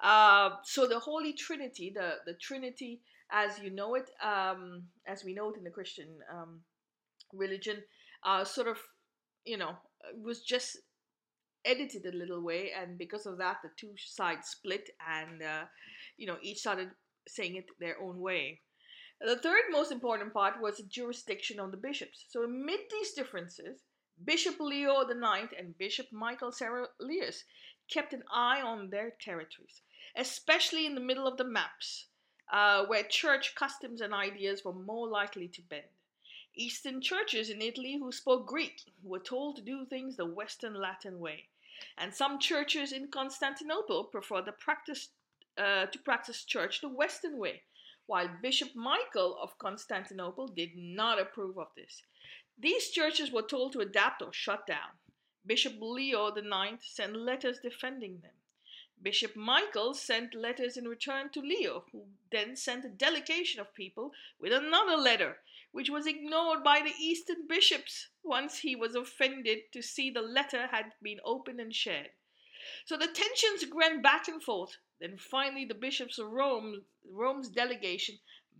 Uh, 0.00 0.50
so 0.62 0.86
the 0.86 1.00
Holy 1.00 1.32
Trinity, 1.32 1.92
the, 1.92 2.18
the 2.24 2.34
Trinity 2.34 3.00
as 3.32 3.58
you 3.58 3.68
know 3.68 3.96
it, 3.96 4.10
um, 4.22 4.84
as 5.08 5.24
we 5.24 5.34
know 5.34 5.50
it 5.50 5.56
in 5.56 5.64
the 5.64 5.70
Christian 5.70 6.06
um, 6.32 6.60
religion, 7.32 7.82
uh, 8.22 8.44
sort 8.44 8.68
of, 8.68 8.78
you 9.44 9.56
know, 9.56 9.72
was 10.22 10.42
just 10.42 10.78
edited 11.64 12.06
a 12.06 12.16
little 12.16 12.42
way, 12.44 12.70
and 12.80 12.96
because 12.96 13.26
of 13.26 13.38
that, 13.38 13.56
the 13.64 13.70
two 13.76 13.94
sides 13.96 14.50
split, 14.50 14.88
and 15.20 15.42
uh, 15.42 15.64
you 16.16 16.28
know, 16.28 16.36
each 16.42 16.58
started 16.58 16.90
saying 17.26 17.56
it 17.56 17.66
their 17.80 18.00
own 18.00 18.20
way. 18.20 18.60
The 19.24 19.36
third 19.36 19.70
most 19.70 19.90
important 19.90 20.34
part 20.34 20.60
was 20.60 20.76
the 20.76 20.82
jurisdiction 20.82 21.58
of 21.58 21.70
the 21.70 21.78
bishops. 21.78 22.26
So, 22.28 22.42
amid 22.42 22.80
these 22.90 23.14
differences, 23.14 23.82
Bishop 24.22 24.60
Leo 24.60 25.00
IX 25.00 25.50
and 25.58 25.78
Bishop 25.78 26.12
Michael 26.12 26.52
Cerullius 26.52 27.44
kept 27.88 28.12
an 28.12 28.22
eye 28.30 28.60
on 28.60 28.90
their 28.90 29.12
territories, 29.12 29.80
especially 30.14 30.84
in 30.84 30.94
the 30.94 31.00
middle 31.00 31.26
of 31.26 31.38
the 31.38 31.44
maps, 31.44 32.08
uh, 32.52 32.84
where 32.84 33.02
church 33.02 33.54
customs 33.54 34.02
and 34.02 34.12
ideas 34.12 34.62
were 34.62 34.74
more 34.74 35.08
likely 35.08 35.48
to 35.48 35.62
bend. 35.62 35.88
Eastern 36.54 37.00
churches 37.00 37.48
in 37.48 37.62
Italy 37.62 37.96
who 37.96 38.12
spoke 38.12 38.46
Greek 38.46 38.92
were 39.02 39.18
told 39.20 39.56
to 39.56 39.62
do 39.62 39.86
things 39.86 40.16
the 40.16 40.26
Western 40.26 40.74
Latin 40.74 41.18
way, 41.18 41.48
and 41.96 42.14
some 42.14 42.38
churches 42.38 42.92
in 42.92 43.08
Constantinople 43.08 44.04
preferred 44.04 44.44
the 44.44 44.52
practice, 44.52 45.08
uh, 45.56 45.86
to 45.86 45.98
practice 46.00 46.44
church 46.44 46.82
the 46.82 46.90
Western 46.90 47.38
way, 47.38 47.62
while 48.06 48.28
Bishop 48.42 48.74
Michael 48.74 49.38
of 49.40 49.58
Constantinople 49.58 50.48
did 50.48 50.76
not 50.76 51.18
approve 51.18 51.58
of 51.58 51.68
this. 51.74 52.02
These 52.58 52.90
churches 52.90 53.30
were 53.32 53.42
told 53.42 53.72
to 53.72 53.80
adapt 53.80 54.22
or 54.22 54.32
shut 54.32 54.66
down. 54.66 54.98
Bishop 55.46 55.74
Leo 55.80 56.34
IX 56.34 56.78
sent 56.86 57.16
letters 57.16 57.58
defending 57.60 58.20
them. 58.20 58.32
Bishop 59.02 59.34
Michael 59.36 59.92
sent 59.92 60.34
letters 60.34 60.76
in 60.76 60.88
return 60.88 61.28
to 61.30 61.40
Leo, 61.40 61.84
who 61.92 62.06
then 62.30 62.56
sent 62.56 62.84
a 62.84 62.88
delegation 62.88 63.60
of 63.60 63.74
people 63.74 64.12
with 64.38 64.52
another 64.52 64.96
letter, 64.96 65.42
which 65.72 65.90
was 65.90 66.06
ignored 66.06 66.62
by 66.62 66.80
the 66.80 66.94
Eastern 66.98 67.46
bishops 67.46 68.08
once 68.22 68.60
he 68.60 68.76
was 68.76 68.94
offended 68.94 69.72
to 69.72 69.82
see 69.82 70.10
the 70.10 70.22
letter 70.22 70.68
had 70.68 70.92
been 71.02 71.20
opened 71.24 71.60
and 71.60 71.74
shared. 71.74 72.12
So 72.86 72.98
the 72.98 73.06
tensions 73.06 73.64
ran 73.74 74.02
back 74.02 74.28
and 74.28 74.42
forth. 74.42 74.76
Then 75.00 75.16
finally, 75.16 75.64
the 75.64 75.74
bishops 75.74 76.18
of 76.18 76.30
Rome, 76.30 76.84
Rome's 77.10 77.48
delegation 77.48 78.18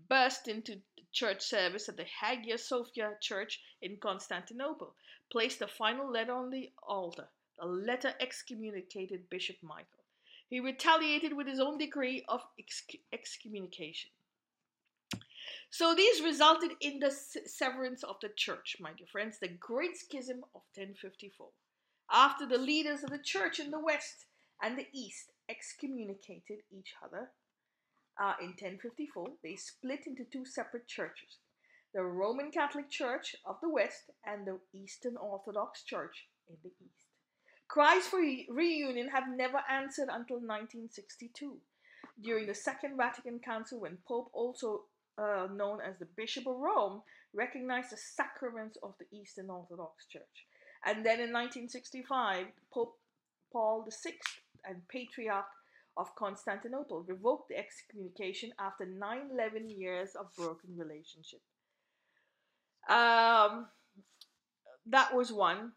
burst 0.09 0.49
into 0.49 0.81
church 1.13 1.43
service 1.43 1.89
at 1.89 1.97
the 1.97 2.05
Hagia 2.05 2.59
Sophia 2.59 3.17
Church 3.21 3.61
in 3.83 3.99
Constantinople, 3.99 4.95
placed 5.31 5.61
a 5.61 5.69
final 5.69 6.11
letter 6.11 6.33
on 6.33 6.51
the 6.51 6.73
altar. 6.83 7.29
The 7.59 7.67
letter 7.67 8.15
excommunicated 8.19 9.29
Bishop 9.31 9.57
Michael. 9.63 10.05
He 10.49 10.59
retaliated 10.59 11.33
with 11.35 11.47
his 11.47 11.61
own 11.61 11.79
decree 11.79 12.25
of 12.29 12.43
excommunication. 13.13 14.11
So 15.71 15.95
these 15.95 16.23
resulted 16.23 16.73
in 16.81 16.99
the 16.99 17.11
severance 17.11 18.03
of 18.03 18.17
the 18.21 18.31
church, 18.31 18.77
my 18.81 18.93
dear 18.93 19.07
friends, 19.07 19.39
the 19.39 19.49
Great 19.49 19.97
Schism 19.97 20.45
of 20.55 20.63
1054. 20.75 21.49
After 22.11 22.47
the 22.47 22.59
leaders 22.59 23.03
of 23.03 23.11
the 23.11 23.19
church 23.19 23.59
in 23.59 23.71
the 23.71 23.81
west 23.81 24.27
and 24.63 24.79
the 24.79 24.89
east 24.93 25.33
excommunicated 25.49 26.61
each 26.71 26.95
other 27.03 27.31
uh, 28.21 28.35
in 28.41 28.49
1054, 28.49 29.29
they 29.43 29.57
split 29.57 30.07
into 30.07 30.25
two 30.25 30.45
separate 30.45 30.87
churches 30.87 31.39
the 31.95 32.03
Roman 32.03 32.51
Catholic 32.51 32.91
Church 32.91 33.37
of 33.47 33.57
the 33.63 33.69
west 33.69 34.11
and 34.27 34.45
the 34.45 34.59
Eastern 34.73 35.17
Orthodox 35.17 35.85
Church 35.85 36.27
in 36.49 36.57
the 36.65 36.73
east. 36.85 37.07
Cries 37.69 38.07
for 38.07 38.19
reunion 38.19 39.09
have 39.09 39.29
never 39.29 39.63
answered 39.71 40.09
until 40.11 40.37
1962, 40.37 41.57
during 42.21 42.47
the 42.47 42.55
Second 42.55 42.97
Vatican 42.97 43.39
Council, 43.39 43.81
when 43.81 43.99
Pope, 44.07 44.29
also 44.33 44.83
uh, 45.17 45.47
known 45.53 45.79
as 45.81 45.99
the 45.99 46.09
Bishop 46.17 46.47
of 46.47 46.57
Rome, 46.57 47.03
recognized 47.33 47.91
the 47.91 47.97
sacraments 47.97 48.77
of 48.83 48.95
the 48.99 49.17
Eastern 49.17 49.49
Orthodox 49.49 50.07
Church. 50.07 50.47
And 50.85 50.99
then 50.99 51.21
in 51.21 51.33
1965, 51.33 52.47
Pope 52.73 52.99
Paul 53.53 53.87
VI 53.89 54.13
and 54.65 54.87
Patriarch 54.89 55.47
of 55.97 56.15
Constantinople 56.17 57.05
revoked 57.07 57.49
the 57.49 57.57
excommunication 57.57 58.53
after 58.59 58.85
9 58.85 59.31
11 59.33 59.71
years 59.71 60.15
of 60.15 60.35
broken 60.37 60.77
relationship. 60.77 61.41
Um, 62.89 63.69
that 64.87 65.15
was 65.15 65.33
one. 65.33 65.73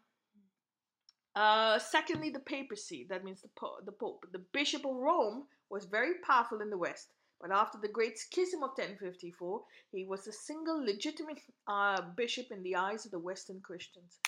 Uh, 1.34 1.78
secondly, 1.78 2.30
the 2.30 2.40
papacy, 2.40 3.06
that 3.08 3.24
means 3.24 3.42
the, 3.42 3.48
po- 3.56 3.78
the 3.84 3.92
Pope. 3.92 4.26
The 4.32 4.44
Bishop 4.52 4.84
of 4.84 4.96
Rome 4.96 5.44
was 5.70 5.84
very 5.84 6.14
powerful 6.26 6.60
in 6.60 6.68
the 6.68 6.76
West, 6.76 7.12
but 7.40 7.52
after 7.52 7.78
the 7.78 7.88
Great 7.88 8.18
Schism 8.18 8.64
of 8.64 8.70
1054, 8.70 9.62
he 9.92 10.04
was 10.04 10.26
a 10.26 10.32
single 10.32 10.84
legitimate 10.84 11.38
uh, 11.68 12.02
bishop 12.16 12.50
in 12.50 12.62
the 12.64 12.74
eyes 12.74 13.04
of 13.04 13.12
the 13.12 13.18
Western 13.20 13.60
Christians. 13.60 14.18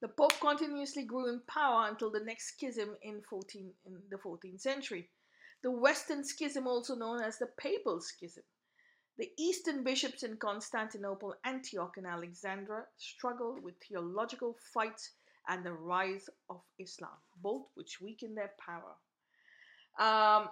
The 0.00 0.08
Pope 0.08 0.38
continuously 0.40 1.04
grew 1.04 1.28
in 1.28 1.40
power 1.48 1.88
until 1.88 2.10
the 2.10 2.20
next 2.20 2.54
schism 2.54 2.96
in, 3.02 3.20
14, 3.22 3.72
in 3.84 4.00
the 4.10 4.16
14th 4.16 4.60
century. 4.60 5.10
The 5.62 5.72
Western 5.72 6.22
Schism, 6.22 6.68
also 6.68 6.94
known 6.94 7.20
as 7.20 7.38
the 7.38 7.48
Papal 7.58 8.00
Schism. 8.00 8.44
The 9.16 9.32
Eastern 9.36 9.82
bishops 9.82 10.22
in 10.22 10.36
Constantinople, 10.36 11.34
Antioch, 11.42 11.96
and 11.96 12.06
Alexandria 12.06 12.84
struggled 12.96 13.60
with 13.60 13.74
theological 13.80 14.56
fights 14.72 15.10
and 15.48 15.66
the 15.66 15.72
rise 15.72 16.30
of 16.48 16.60
Islam, 16.78 17.18
both 17.42 17.66
which 17.74 18.00
weakened 18.00 18.36
their 18.36 18.52
power. 18.64 18.94
Um, 19.98 20.48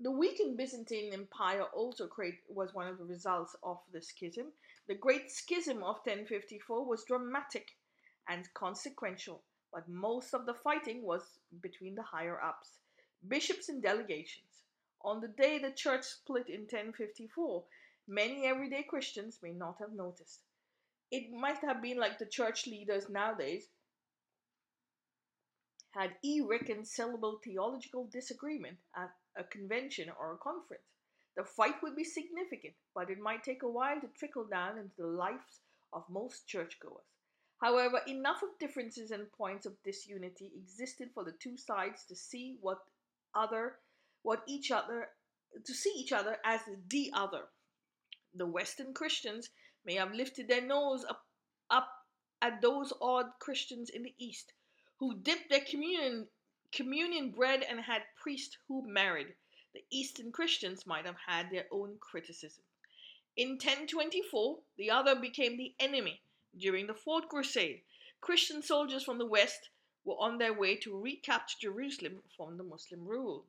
the 0.00 0.10
weakened 0.10 0.56
Byzantine 0.56 1.12
Empire 1.12 1.62
also 1.72 2.08
create, 2.08 2.40
was 2.48 2.74
one 2.74 2.88
of 2.88 2.98
the 2.98 3.04
results 3.04 3.54
of 3.62 3.78
the 3.92 4.02
schism. 4.02 4.46
The 4.88 4.96
Great 4.96 5.30
Schism 5.30 5.84
of 5.84 6.00
1054 6.04 6.84
was 6.84 7.04
dramatic 7.04 7.76
and 8.28 8.52
consequential, 8.54 9.42
but 9.72 9.88
most 9.88 10.34
of 10.34 10.46
the 10.46 10.54
fighting 10.54 11.02
was 11.02 11.38
between 11.62 11.94
the 11.94 12.02
higher 12.02 12.40
ups, 12.42 12.78
bishops 13.26 13.68
and 13.68 13.82
delegations. 13.82 14.44
On 15.02 15.20
the 15.20 15.28
day 15.28 15.58
the 15.58 15.70
church 15.70 16.04
split 16.04 16.48
in 16.48 16.62
1054, 16.62 17.64
many 18.06 18.46
everyday 18.46 18.82
Christians 18.82 19.38
may 19.42 19.52
not 19.52 19.76
have 19.78 19.92
noticed. 19.92 20.40
It 21.10 21.32
might 21.32 21.58
have 21.58 21.80
been 21.80 21.98
like 21.98 22.18
the 22.18 22.26
church 22.26 22.66
leaders 22.66 23.08
nowadays 23.08 23.68
had 25.92 26.10
irreconcilable 26.22 27.40
theological 27.42 28.06
disagreement 28.12 28.76
at 28.94 29.10
a 29.36 29.44
convention 29.44 30.10
or 30.20 30.34
a 30.34 30.38
conference. 30.38 30.82
The 31.36 31.44
fight 31.44 31.82
would 31.82 31.96
be 31.96 32.04
significant, 32.04 32.74
but 32.94 33.10
it 33.10 33.18
might 33.18 33.42
take 33.42 33.62
a 33.62 33.68
while 33.68 34.00
to 34.00 34.08
trickle 34.18 34.44
down 34.44 34.78
into 34.78 34.96
the 34.98 35.06
lives 35.06 35.60
of 35.92 36.04
most 36.10 36.46
churchgoers. 36.46 37.17
However, 37.60 38.00
enough 38.06 38.42
of 38.42 38.58
differences 38.60 39.10
and 39.10 39.32
points 39.32 39.66
of 39.66 39.82
disunity 39.82 40.52
existed 40.54 41.10
for 41.12 41.24
the 41.24 41.32
two 41.32 41.56
sides 41.56 42.04
to 42.04 42.14
see 42.14 42.56
what 42.60 42.78
other 43.34 43.78
what 44.22 44.42
each 44.46 44.70
other 44.70 45.08
to 45.64 45.74
see 45.74 45.90
each 45.90 46.12
other 46.12 46.38
as 46.44 46.60
the 46.88 47.10
other. 47.12 47.48
The 48.34 48.46
Western 48.46 48.94
Christians 48.94 49.50
may 49.84 49.94
have 49.94 50.12
lifted 50.12 50.46
their 50.46 50.60
nose 50.60 51.04
up, 51.04 51.26
up 51.70 51.88
at 52.42 52.60
those 52.60 52.92
odd 53.00 53.26
Christians 53.40 53.90
in 53.90 54.02
the 54.02 54.14
East 54.18 54.52
who 54.98 55.16
dipped 55.16 55.50
their 55.50 55.64
communion, 55.64 56.28
communion 56.72 57.30
bread 57.30 57.64
and 57.68 57.80
had 57.80 58.02
priests 58.22 58.56
who 58.68 58.86
married. 58.86 59.34
The 59.74 59.84
Eastern 59.90 60.30
Christians 60.30 60.86
might 60.86 61.06
have 61.06 61.18
had 61.26 61.50
their 61.50 61.66
own 61.70 61.98
criticism. 61.98 62.64
In 63.36 63.50
1024, 63.50 64.58
the 64.76 64.90
other 64.90 65.16
became 65.16 65.56
the 65.56 65.74
enemy. 65.80 66.20
During 66.56 66.86
the 66.86 66.94
Fourth 66.94 67.28
Crusade, 67.28 67.82
Christian 68.20 68.62
soldiers 68.62 69.04
from 69.04 69.18
the 69.18 69.26
West 69.26 69.70
were 70.04 70.16
on 70.18 70.38
their 70.38 70.54
way 70.54 70.76
to 70.76 70.98
recapture 70.98 71.58
Jerusalem 71.60 72.22
from 72.36 72.56
the 72.56 72.64
Muslim 72.64 73.06
rule. 73.06 73.44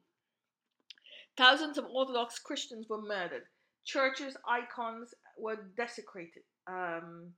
Thousands 1.38 1.78
of 1.78 1.86
Orthodox 1.86 2.38
Christians 2.38 2.90
were 2.90 3.02
murdered. 3.02 3.44
Churches' 3.86 4.36
icons 4.48 5.14
were 5.38 5.58
desecrated. 5.78 6.44
Um, 6.68 7.34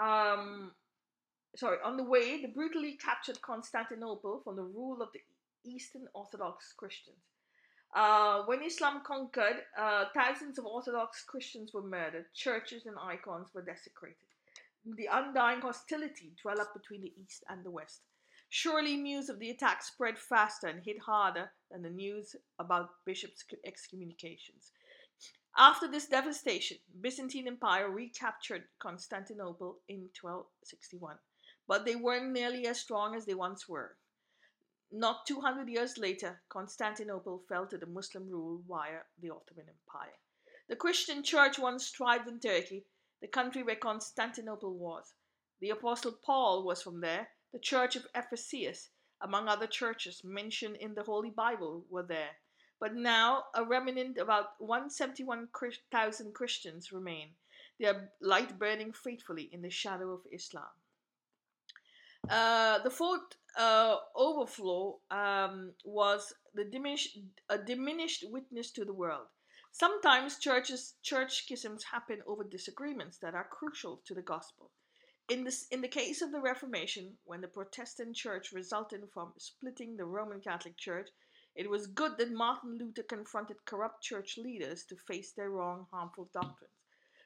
um, 0.00 0.72
sorry, 1.54 1.78
on 1.84 1.96
the 1.96 2.02
way, 2.02 2.42
they 2.42 2.48
brutally 2.48 2.96
captured 2.96 3.40
Constantinople 3.40 4.40
from 4.42 4.56
the 4.56 4.62
rule 4.62 5.00
of 5.00 5.10
the 5.12 5.20
Eastern 5.64 6.08
Orthodox 6.12 6.72
Christians. 6.76 7.16
Uh, 7.94 8.42
when 8.46 8.62
Islam 8.62 9.02
conquered, 9.04 9.62
uh, 9.78 10.04
thousands 10.14 10.58
of 10.58 10.64
Orthodox 10.64 11.24
Christians 11.24 11.72
were 11.72 11.82
murdered, 11.82 12.26
churches 12.34 12.86
and 12.86 12.96
icons 13.00 13.48
were 13.54 13.62
desecrated. 13.62 14.16
The 14.84 15.08
undying 15.10 15.60
hostility 15.60 16.32
developed 16.42 16.74
between 16.74 17.02
the 17.02 17.12
East 17.22 17.44
and 17.48 17.64
the 17.64 17.70
West. 17.70 18.00
Surely 18.48 18.96
news 18.96 19.28
of 19.28 19.38
the 19.38 19.50
attack 19.50 19.82
spread 19.82 20.18
faster 20.18 20.66
and 20.66 20.82
hit 20.82 20.98
harder 21.00 21.52
than 21.70 21.82
the 21.82 21.90
news 21.90 22.34
about 22.58 23.04
bishops' 23.04 23.44
excommunications. 23.64 24.72
After 25.56 25.86
this 25.86 26.06
devastation, 26.06 26.78
Byzantine 27.00 27.46
Empire 27.46 27.90
recaptured 27.90 28.64
Constantinople 28.78 29.80
in 29.88 30.08
1261, 30.20 31.18
but 31.68 31.84
they 31.84 31.96
weren't 31.96 32.32
nearly 32.32 32.66
as 32.66 32.80
strong 32.80 33.14
as 33.14 33.26
they 33.26 33.34
once 33.34 33.68
were. 33.68 33.96
Not 34.90 35.26
200 35.26 35.68
years 35.68 35.98
later, 35.98 36.40
Constantinople 36.48 37.44
fell 37.48 37.66
to 37.66 37.78
the 37.78 37.86
Muslim 37.86 38.28
rule 38.28 38.62
via 38.66 39.02
the 39.20 39.30
Ottoman 39.30 39.66
Empire. 39.68 40.18
The 40.68 40.76
Christian 40.76 41.22
church 41.22 41.58
once 41.58 41.90
thrived 41.90 42.26
in 42.26 42.40
Turkey, 42.40 42.86
the 43.20 43.28
country 43.28 43.62
where 43.62 43.76
Constantinople 43.76 44.74
was. 44.74 45.14
The 45.60 45.70
Apostle 45.70 46.12
Paul 46.24 46.64
was 46.64 46.82
from 46.82 47.00
there. 47.00 47.28
The 47.52 47.58
church 47.58 47.96
of 47.96 48.06
Ephesus, 48.14 48.90
among 49.20 49.48
other 49.48 49.66
churches 49.66 50.22
mentioned 50.24 50.76
in 50.76 50.94
the 50.94 51.02
Holy 51.02 51.30
Bible, 51.30 51.84
were 51.90 52.02
there. 52.02 52.36
But 52.80 52.94
now 52.94 53.44
a 53.54 53.62
remnant, 53.64 54.16
about 54.16 54.52
171,000 54.58 56.32
Christians 56.32 56.92
remain, 56.92 57.28
their 57.78 58.10
light 58.22 58.58
burning 58.58 58.92
faithfully 58.92 59.50
in 59.52 59.60
the 59.60 59.70
shadow 59.70 60.12
of 60.12 60.20
Islam. 60.32 60.72
Uh, 62.28 62.78
the 62.82 62.90
fourth 62.90 63.36
uh, 63.58 63.96
overflow 64.14 64.98
um, 65.10 65.72
was 65.84 66.32
the 66.54 66.64
a 67.48 67.58
diminished 67.58 68.24
witness 68.30 68.70
to 68.70 68.84
the 68.84 68.92
world. 68.92 69.26
Sometimes 69.72 70.38
churches, 70.38 70.94
church 71.02 71.42
schisms 71.42 71.84
happen 71.84 72.22
over 72.26 72.44
disagreements 72.44 73.18
that 73.18 73.34
are 73.34 73.48
crucial 73.50 74.02
to 74.04 74.14
the 74.14 74.22
gospel. 74.22 74.70
In, 75.28 75.44
this, 75.44 75.68
in 75.70 75.80
the 75.80 75.88
case 75.88 76.22
of 76.22 76.32
the 76.32 76.40
Reformation, 76.40 77.16
when 77.24 77.40
the 77.40 77.48
Protestant 77.48 78.16
church 78.16 78.50
resulted 78.52 79.08
from 79.14 79.32
splitting 79.38 79.96
the 79.96 80.04
Roman 80.04 80.40
Catholic 80.40 80.76
Church, 80.76 81.08
it 81.54 81.70
was 81.70 81.86
good 81.86 82.18
that 82.18 82.32
Martin 82.32 82.78
Luther 82.78 83.04
confronted 83.04 83.64
corrupt 83.64 84.02
church 84.02 84.36
leaders 84.36 84.84
to 84.84 84.96
face 84.96 85.32
their 85.32 85.50
wrong, 85.50 85.86
harmful 85.92 86.28
doctrines, 86.34 86.74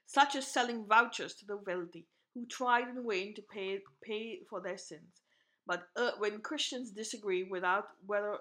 such 0.06 0.36
as 0.36 0.46
selling 0.46 0.86
vouchers 0.86 1.34
to 1.36 1.46
the 1.46 1.56
wealthy, 1.56 2.06
who 2.34 2.46
tried 2.46 2.88
in 2.88 3.08
vain 3.08 3.34
to 3.34 3.42
pay, 3.42 3.80
pay 4.02 4.40
for 4.48 4.60
their 4.60 4.78
sins. 4.78 5.22
But 5.66 5.88
uh, 5.96 6.12
when 6.18 6.42
Christians 6.42 6.90
disagree 6.90 7.44
without 7.44 7.88
whether 8.04 8.38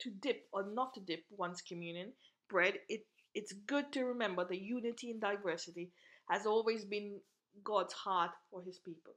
to 0.00 0.10
dip 0.10 0.46
or 0.52 0.62
not 0.62 0.92
to 0.94 1.00
dip 1.00 1.24
one's 1.30 1.62
communion 1.62 2.12
bread, 2.50 2.74
it, 2.88 3.06
it's 3.34 3.52
good 3.52 3.92
to 3.92 4.04
remember 4.04 4.44
that 4.44 4.60
unity 4.60 5.10
and 5.10 5.20
diversity 5.20 5.90
has 6.28 6.46
always 6.46 6.84
been 6.84 7.20
God's 7.64 7.92
heart 7.92 8.30
for 8.50 8.62
his 8.62 8.78
people. 8.78 9.14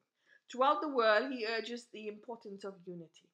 Throughout 0.52 0.82
the 0.82 0.90
world, 0.90 1.32
he 1.32 1.46
urges 1.46 1.88
the 1.94 2.08
importance 2.08 2.64
of 2.64 2.76
unity. 2.86 3.30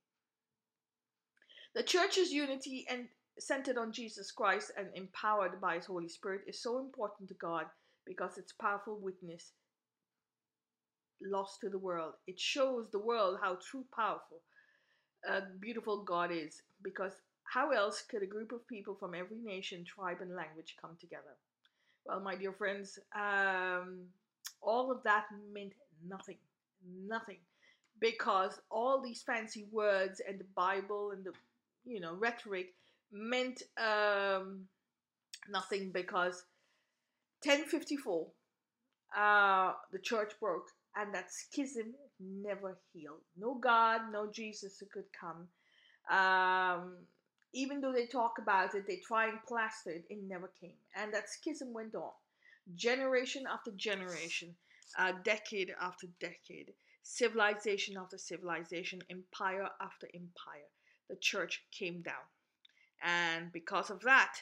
The 1.76 1.84
church's 1.84 2.32
unity 2.32 2.86
and 2.89 3.08
centered 3.38 3.78
on 3.78 3.92
Jesus 3.92 4.32
Christ 4.32 4.72
and 4.78 4.88
empowered 4.96 5.62
by 5.62 5.76
his 5.76 5.86
Holy 5.86 6.10
Spirit 6.10 6.42
is 6.48 6.62
so 6.62 6.80
important 6.80 7.30
to 7.30 7.36
God 7.36 7.65
because 8.06 8.38
its 8.38 8.52
powerful 8.54 9.00
witness 9.00 9.52
lost 11.22 11.62
to 11.62 11.70
the 11.70 11.78
world. 11.78 12.13
It 12.28 12.39
shows 12.39 12.88
the 12.92 13.00
world 13.00 13.39
how 13.42 13.58
true 13.70 13.86
powerful 13.96 14.42
uh, 15.30 15.42
beautiful 15.60 16.04
God 16.04 16.32
is 16.32 16.62
because 16.84 17.13
how 17.54 17.72
else 17.72 18.04
could 18.10 18.22
a 18.22 18.28
group 18.28 18.52
of 18.52 18.68
people 18.68 18.96
from 18.96 19.16
every 19.16 19.38
nation, 19.44 19.84
tribe, 19.84 20.18
and 20.22 20.36
language 20.36 20.76
come 20.80 20.96
together? 21.00 21.36
Well, 22.06 22.20
my 22.20 22.36
dear 22.36 22.54
friends, 22.54 23.00
um, 23.16 24.06
all 24.62 24.92
of 24.92 25.02
that 25.04 25.26
meant 25.52 25.74
nothing. 26.08 26.38
Nothing. 27.08 27.38
Because 28.00 28.60
all 28.70 29.02
these 29.02 29.24
fancy 29.24 29.66
words 29.72 30.22
and 30.28 30.40
the 30.40 30.46
Bible 30.56 31.12
and 31.12 31.26
the, 31.26 31.34
you 31.86 32.00
know, 32.00 32.14
rhetoric 32.14 32.68
meant 33.12 33.64
um, 33.78 34.66
nothing 35.50 35.92
because 35.92 36.44
1054, 37.44 38.28
uh, 39.18 39.74
the 39.92 40.00
church 40.00 40.34
broke 40.40 40.68
and 40.96 41.14
that 41.16 41.34
schism 41.34 41.96
never 42.20 42.78
healed. 42.94 43.22
No 43.38 43.56
God, 43.56 44.02
no 44.12 44.30
Jesus 44.32 44.78
who 44.80 44.86
could 44.86 45.10
come. 45.20 45.48
Um, 46.16 46.94
even 47.54 47.82
though 47.82 47.94
they 47.94 48.06
talk 48.06 48.38
about 48.40 48.76
it, 48.76 48.86
they 48.88 48.98
try 48.98 49.28
and 49.28 49.40
plaster 49.48 49.92
it, 49.92 50.06
it 50.10 50.20
never 50.28 50.50
came. 50.60 50.78
And 50.96 51.14
that 51.14 51.30
schism 51.30 51.74
went 51.74 51.96
on 51.96 52.12
generation 52.76 53.46
after 53.52 53.72
generation, 53.72 54.56
uh, 54.98 55.14
decade 55.24 55.74
after 55.82 56.08
decade, 56.20 56.74
civilization 57.02 57.98
after 57.98 58.18
civilization, 58.18 59.02
empire 59.10 59.68
after 59.82 60.08
empire. 60.14 60.70
The 61.10 61.16
church 61.16 61.64
came 61.72 62.02
down. 62.02 62.26
And 63.04 63.52
because 63.52 63.90
of 63.90 64.02
that, 64.02 64.36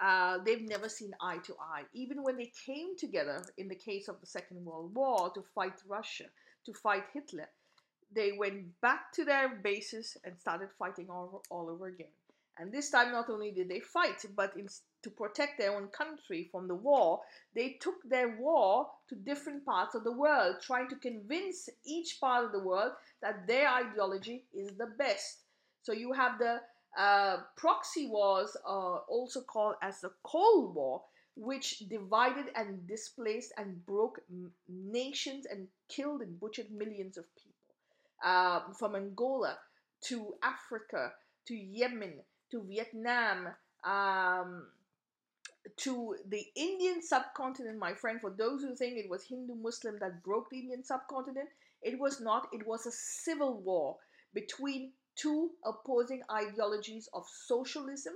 uh, 0.00 0.38
they've 0.44 0.66
never 0.66 0.88
seen 0.88 1.12
eye 1.20 1.38
to 1.44 1.54
eye. 1.60 1.82
Even 1.92 2.22
when 2.22 2.36
they 2.36 2.50
came 2.66 2.96
together 2.96 3.44
in 3.58 3.68
the 3.68 3.74
case 3.74 4.08
of 4.08 4.20
the 4.20 4.26
Second 4.26 4.64
World 4.64 4.94
War 4.94 5.30
to 5.34 5.42
fight 5.54 5.74
Russia, 5.86 6.24
to 6.66 6.72
fight 6.72 7.04
Hitler, 7.12 7.48
they 8.14 8.32
went 8.32 8.80
back 8.80 9.12
to 9.12 9.24
their 9.24 9.48
bases 9.48 10.16
and 10.24 10.38
started 10.38 10.68
fighting 10.78 11.10
all, 11.10 11.42
all 11.50 11.68
over 11.68 11.86
again. 11.86 12.12
And 12.58 12.72
this 12.72 12.90
time, 12.90 13.10
not 13.10 13.28
only 13.30 13.50
did 13.50 13.68
they 13.68 13.80
fight, 13.80 14.24
but 14.36 14.56
in, 14.56 14.68
to 15.02 15.10
protect 15.10 15.58
their 15.58 15.74
own 15.74 15.88
country 15.88 16.48
from 16.52 16.68
the 16.68 16.74
war, 16.74 17.20
they 17.54 17.76
took 17.80 17.96
their 18.08 18.36
war 18.38 18.88
to 19.08 19.16
different 19.16 19.64
parts 19.64 19.94
of 19.94 20.04
the 20.04 20.12
world, 20.12 20.56
trying 20.62 20.88
to 20.88 20.96
convince 20.96 21.68
each 21.84 22.20
part 22.20 22.44
of 22.44 22.52
the 22.52 22.62
world 22.62 22.92
that 23.22 23.46
their 23.46 23.68
ideology 23.68 24.44
is 24.54 24.70
the 24.76 24.86
best. 24.86 25.40
So 25.82 25.92
you 25.92 26.12
have 26.12 26.38
the 26.38 26.60
uh, 26.96 27.38
proxy 27.56 28.06
wars, 28.06 28.56
uh, 28.64 28.98
also 29.08 29.40
called 29.40 29.74
as 29.82 30.00
the 30.00 30.12
Cold 30.22 30.76
War, 30.76 31.02
which 31.36 31.80
divided 31.88 32.46
and 32.54 32.86
displaced 32.86 33.52
and 33.58 33.84
broke 33.84 34.20
nations 34.68 35.46
and 35.46 35.66
killed 35.88 36.22
and 36.22 36.38
butchered 36.38 36.70
millions 36.70 37.16
of 37.16 37.24
people. 37.34 37.50
Uh, 38.24 38.72
from 38.78 38.94
Angola 38.94 39.58
to 40.02 40.34
Africa 40.42 41.12
to 41.46 41.54
Yemen 41.54 42.20
to 42.50 42.62
Vietnam, 42.62 43.48
um, 43.84 44.66
to 45.76 46.16
the 46.28 46.44
Indian 46.54 47.02
subcontinent, 47.02 47.78
my 47.78 47.94
friend. 47.94 48.20
For 48.20 48.30
those 48.30 48.62
who 48.62 48.74
think 48.74 48.98
it 48.98 49.08
was 49.08 49.24
Hindu 49.24 49.54
Muslim 49.54 49.98
that 50.00 50.22
broke 50.22 50.50
the 50.50 50.58
Indian 50.58 50.84
subcontinent, 50.84 51.48
it 51.82 51.98
was 51.98 52.20
not. 52.20 52.48
It 52.52 52.66
was 52.66 52.86
a 52.86 52.92
civil 52.92 53.60
war 53.60 53.96
between 54.34 54.92
two 55.16 55.50
opposing 55.64 56.22
ideologies 56.30 57.08
of 57.12 57.24
socialism 57.28 58.14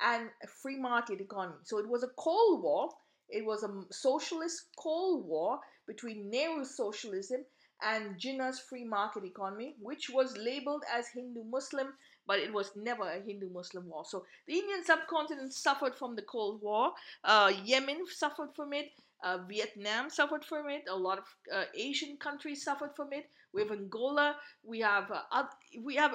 and 0.00 0.30
a 0.42 0.46
free 0.46 0.78
market 0.78 1.20
economy. 1.20 1.56
So 1.62 1.78
it 1.78 1.88
was 1.88 2.02
a 2.02 2.08
Cold 2.16 2.62
War. 2.62 2.90
It 3.28 3.44
was 3.44 3.62
a 3.62 3.84
socialist 3.92 4.68
Cold 4.76 5.26
War 5.26 5.60
between 5.86 6.30
Nehru's 6.30 6.76
socialism 6.76 7.44
and 7.82 8.18
Jinnah's 8.18 8.60
free 8.60 8.84
market 8.84 9.24
economy, 9.24 9.74
which 9.80 10.10
was 10.10 10.36
labeled 10.36 10.82
as 10.92 11.08
Hindu 11.08 11.44
Muslim 11.44 11.94
but 12.30 12.38
it 12.38 12.52
was 12.52 12.70
never 12.76 13.02
a 13.10 13.20
Hindu 13.20 13.50
Muslim 13.50 13.88
war. 13.88 14.04
So 14.04 14.24
the 14.46 14.54
Indian 14.54 14.84
subcontinent 14.84 15.52
suffered 15.52 15.96
from 15.96 16.14
the 16.14 16.22
Cold 16.22 16.62
War. 16.62 16.92
Uh, 17.24 17.50
Yemen 17.64 18.06
suffered 18.06 18.50
from 18.54 18.72
it. 18.72 18.92
Uh, 19.24 19.38
Vietnam 19.48 20.08
suffered 20.08 20.44
from 20.44 20.68
it. 20.70 20.84
A 20.88 20.94
lot 20.96 21.18
of 21.18 21.24
uh, 21.52 21.64
Asian 21.74 22.16
countries 22.18 22.62
suffered 22.62 22.94
from 22.94 23.12
it. 23.12 23.28
We 23.52 23.62
have 23.62 23.72
Angola. 23.72 24.36
We 24.62 24.78
have 24.78 25.10
uh, 25.10 25.42
we 25.82 25.96
have 25.96 26.14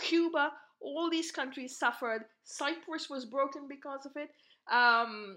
Cuba. 0.00 0.50
All 0.80 1.08
these 1.08 1.30
countries 1.30 1.78
suffered. 1.78 2.24
Cyprus 2.42 3.08
was 3.08 3.24
broken 3.24 3.68
because 3.68 4.06
of 4.06 4.16
it. 4.16 4.30
Um, 4.68 5.36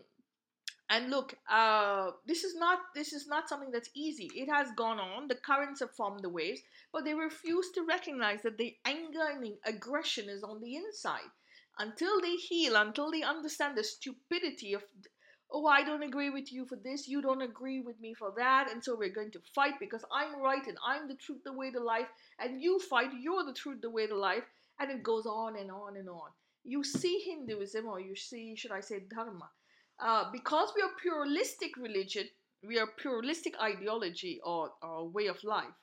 and 0.94 1.10
look, 1.10 1.34
uh, 1.50 2.12
this 2.28 2.44
is 2.44 2.56
not 2.56 2.78
this 2.94 3.14
is 3.14 3.28
not 3.28 3.50
something 3.50 3.72
that's 3.72 3.90
easy. 3.96 4.30
It 4.36 4.48
has 4.48 4.68
gone 4.78 5.00
on. 5.00 5.28
The 5.28 5.34
currents 5.34 5.80
have 5.80 5.96
formed 5.96 6.22
the 6.22 6.30
waves, 6.30 6.62
but 6.92 7.04
they 7.04 7.16
refuse 7.16 7.72
to 7.72 7.82
recognize 7.82 8.44
that 8.44 8.60
the 8.60 8.76
anger 8.86 9.26
and 9.32 9.54
aggression 9.66 10.30
is 10.30 10.44
on 10.44 10.62
the 10.62 10.76
inside. 10.76 11.32
Until 11.80 12.22
they 12.22 12.36
heal, 12.36 12.76
until 12.76 13.10
they 13.10 13.24
understand 13.24 13.76
the 13.76 13.84
stupidity 13.84 14.74
of, 14.74 14.84
oh, 15.52 15.66
I 15.66 15.84
don't 15.84 16.04
agree 16.04 16.30
with 16.30 16.54
you 16.54 16.68
for 16.68 16.76
this, 16.76 17.08
you 17.08 17.24
don't 17.24 17.42
agree 17.42 17.82
with 17.82 18.00
me 18.00 18.14
for 18.14 18.32
that, 18.38 18.70
and 18.72 18.84
so 18.84 18.96
we're 18.96 19.18
going 19.20 19.32
to 19.32 19.42
fight 19.56 19.80
because 19.80 20.06
I'm 20.14 20.40
right 20.40 20.68
and 20.68 20.78
I'm 20.86 21.08
the 21.08 21.16
truth, 21.16 21.42
the 21.44 21.54
way, 21.54 21.72
the 21.72 21.80
life, 21.80 22.08
and 22.38 22.62
you 22.62 22.78
fight, 22.78 23.10
you're 23.20 23.44
the 23.44 23.54
truth, 23.54 23.82
the 23.82 23.90
way, 23.90 24.06
the 24.06 24.14
life, 24.14 24.44
and 24.80 24.92
it 24.92 25.02
goes 25.02 25.26
on 25.26 25.58
and 25.58 25.72
on 25.72 25.98
and 25.98 26.08
on. 26.08 26.30
You 26.64 26.84
see 26.84 27.18
Hinduism, 27.26 27.88
or 27.88 28.00
you 28.00 28.16
see, 28.16 28.56
should 28.56 28.72
I 28.72 28.82
say, 28.82 29.00
Dharma 29.10 29.50
uh, 30.00 30.32
because 30.32 30.72
we 30.76 30.82
are 30.82 30.92
pluralistic 31.02 31.76
religion, 31.78 32.28
we 32.66 32.80
are 32.80 32.88
pluralistic 32.88 33.54
ideology 33.62 34.40
or, 34.44 34.72
or 34.82 35.08
way 35.10 35.28
of 35.28 35.44
life. 35.44 35.74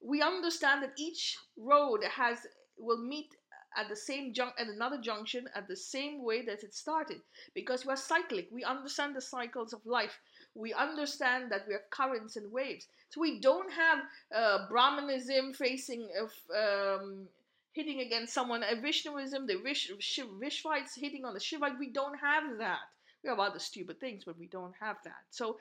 We 0.00 0.22
understand 0.22 0.82
that 0.82 0.92
each 0.98 1.36
road 1.56 2.04
has 2.04 2.46
will 2.78 2.98
meet 2.98 3.28
at 3.76 3.88
the 3.88 3.96
same 3.96 4.32
jun- 4.32 4.52
at 4.58 4.68
another 4.68 4.98
junction 4.98 5.48
at 5.54 5.68
the 5.68 5.76
same 5.76 6.22
way 6.22 6.42
that 6.44 6.62
it 6.64 6.74
started 6.74 7.20
because 7.54 7.84
we're 7.84 7.96
cyclic. 7.96 8.48
We 8.50 8.64
understand 8.64 9.14
the 9.14 9.20
cycles 9.20 9.72
of 9.72 9.84
life. 9.84 10.18
We 10.54 10.72
understand 10.72 11.50
that 11.52 11.66
we 11.68 11.74
are 11.74 11.82
currents 11.90 12.36
and 12.36 12.50
waves. 12.50 12.86
So 13.10 13.20
we 13.20 13.40
don't 13.40 13.72
have 13.72 13.98
uh, 14.34 14.68
Brahmanism 14.68 15.54
facing 15.54 16.08
of 16.20 16.32
um, 16.56 17.28
hitting 17.72 18.00
against 18.00 18.32
someone, 18.34 18.62
a 18.62 18.76
Vishnuism, 18.76 19.46
the 19.46 19.56
Vish, 19.62 19.90
Vishvites 19.90 20.94
hitting 20.96 21.24
on 21.24 21.34
the 21.34 21.40
Shivite. 21.40 21.78
We 21.78 21.90
don't 21.92 22.18
have 22.18 22.58
that 22.58 22.80
We 23.22 23.30
have 23.30 23.38
other 23.38 23.58
stupid 23.58 24.00
things, 24.00 24.24
but 24.24 24.38
we 24.38 24.46
don't 24.46 24.74
have 24.80 24.96
that. 25.04 25.24
So, 25.30 25.58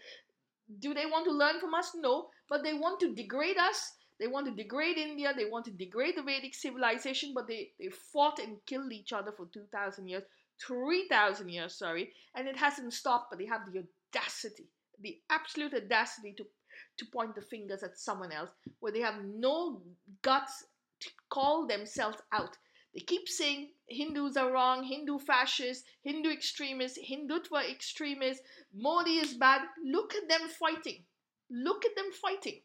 do 0.79 0.93
they 0.93 1.05
want 1.05 1.25
to 1.25 1.31
learn 1.31 1.59
from 1.59 1.73
us? 1.73 1.91
No, 1.95 2.29
but 2.49 2.63
they 2.63 2.73
want 2.73 2.99
to 2.99 3.13
degrade 3.13 3.57
us. 3.57 3.93
They 4.19 4.27
want 4.27 4.47
to 4.47 4.51
degrade 4.51 4.97
India. 4.97 5.33
They 5.35 5.45
want 5.45 5.65
to 5.65 5.71
degrade 5.71 6.17
the 6.17 6.23
Vedic 6.23 6.55
civilization, 6.55 7.33
but 7.33 7.47
they, 7.47 7.71
they 7.79 7.89
fought 7.89 8.39
and 8.39 8.57
killed 8.65 8.91
each 8.91 9.13
other 9.13 9.31
for 9.31 9.47
2,000 9.53 10.07
years, 10.07 10.23
3,000 10.65 11.49
years, 11.49 11.77
sorry, 11.77 12.11
and 12.35 12.47
it 12.47 12.57
hasn't 12.57 12.93
stopped, 12.93 13.27
but 13.29 13.39
they 13.39 13.45
have 13.45 13.61
the 13.71 13.83
audacity, 14.15 14.67
the 15.01 15.19
absolute 15.29 15.73
audacity 15.73 16.33
to, 16.37 16.45
to 16.97 17.05
point 17.11 17.35
the 17.35 17.41
fingers 17.41 17.83
at 17.83 17.99
someone 17.99 18.31
else, 18.31 18.49
where 18.79 18.91
they 18.91 19.01
have 19.01 19.23
no 19.23 19.81
guts 20.23 20.65
to 20.99 21.09
call 21.29 21.67
themselves 21.67 22.17
out. 22.33 22.57
They 22.97 23.03
keep 23.03 23.29
saying 23.29 23.73
Hindus 23.87 24.37
are 24.37 24.51
wrong, 24.51 24.83
Hindu 24.83 25.19
fascists, 25.19 25.87
Hindu 26.01 26.31
extremists, 26.31 26.97
Hindutva 26.97 27.69
extremists, 27.69 28.43
Modi 28.73 29.19
is 29.19 29.35
bad. 29.35 29.61
Look 29.85 30.15
at 30.15 30.27
them 30.27 30.49
fighting. 30.49 31.05
Look 31.51 31.85
at 31.85 31.95
them 31.95 32.11
fighting. 32.11 32.63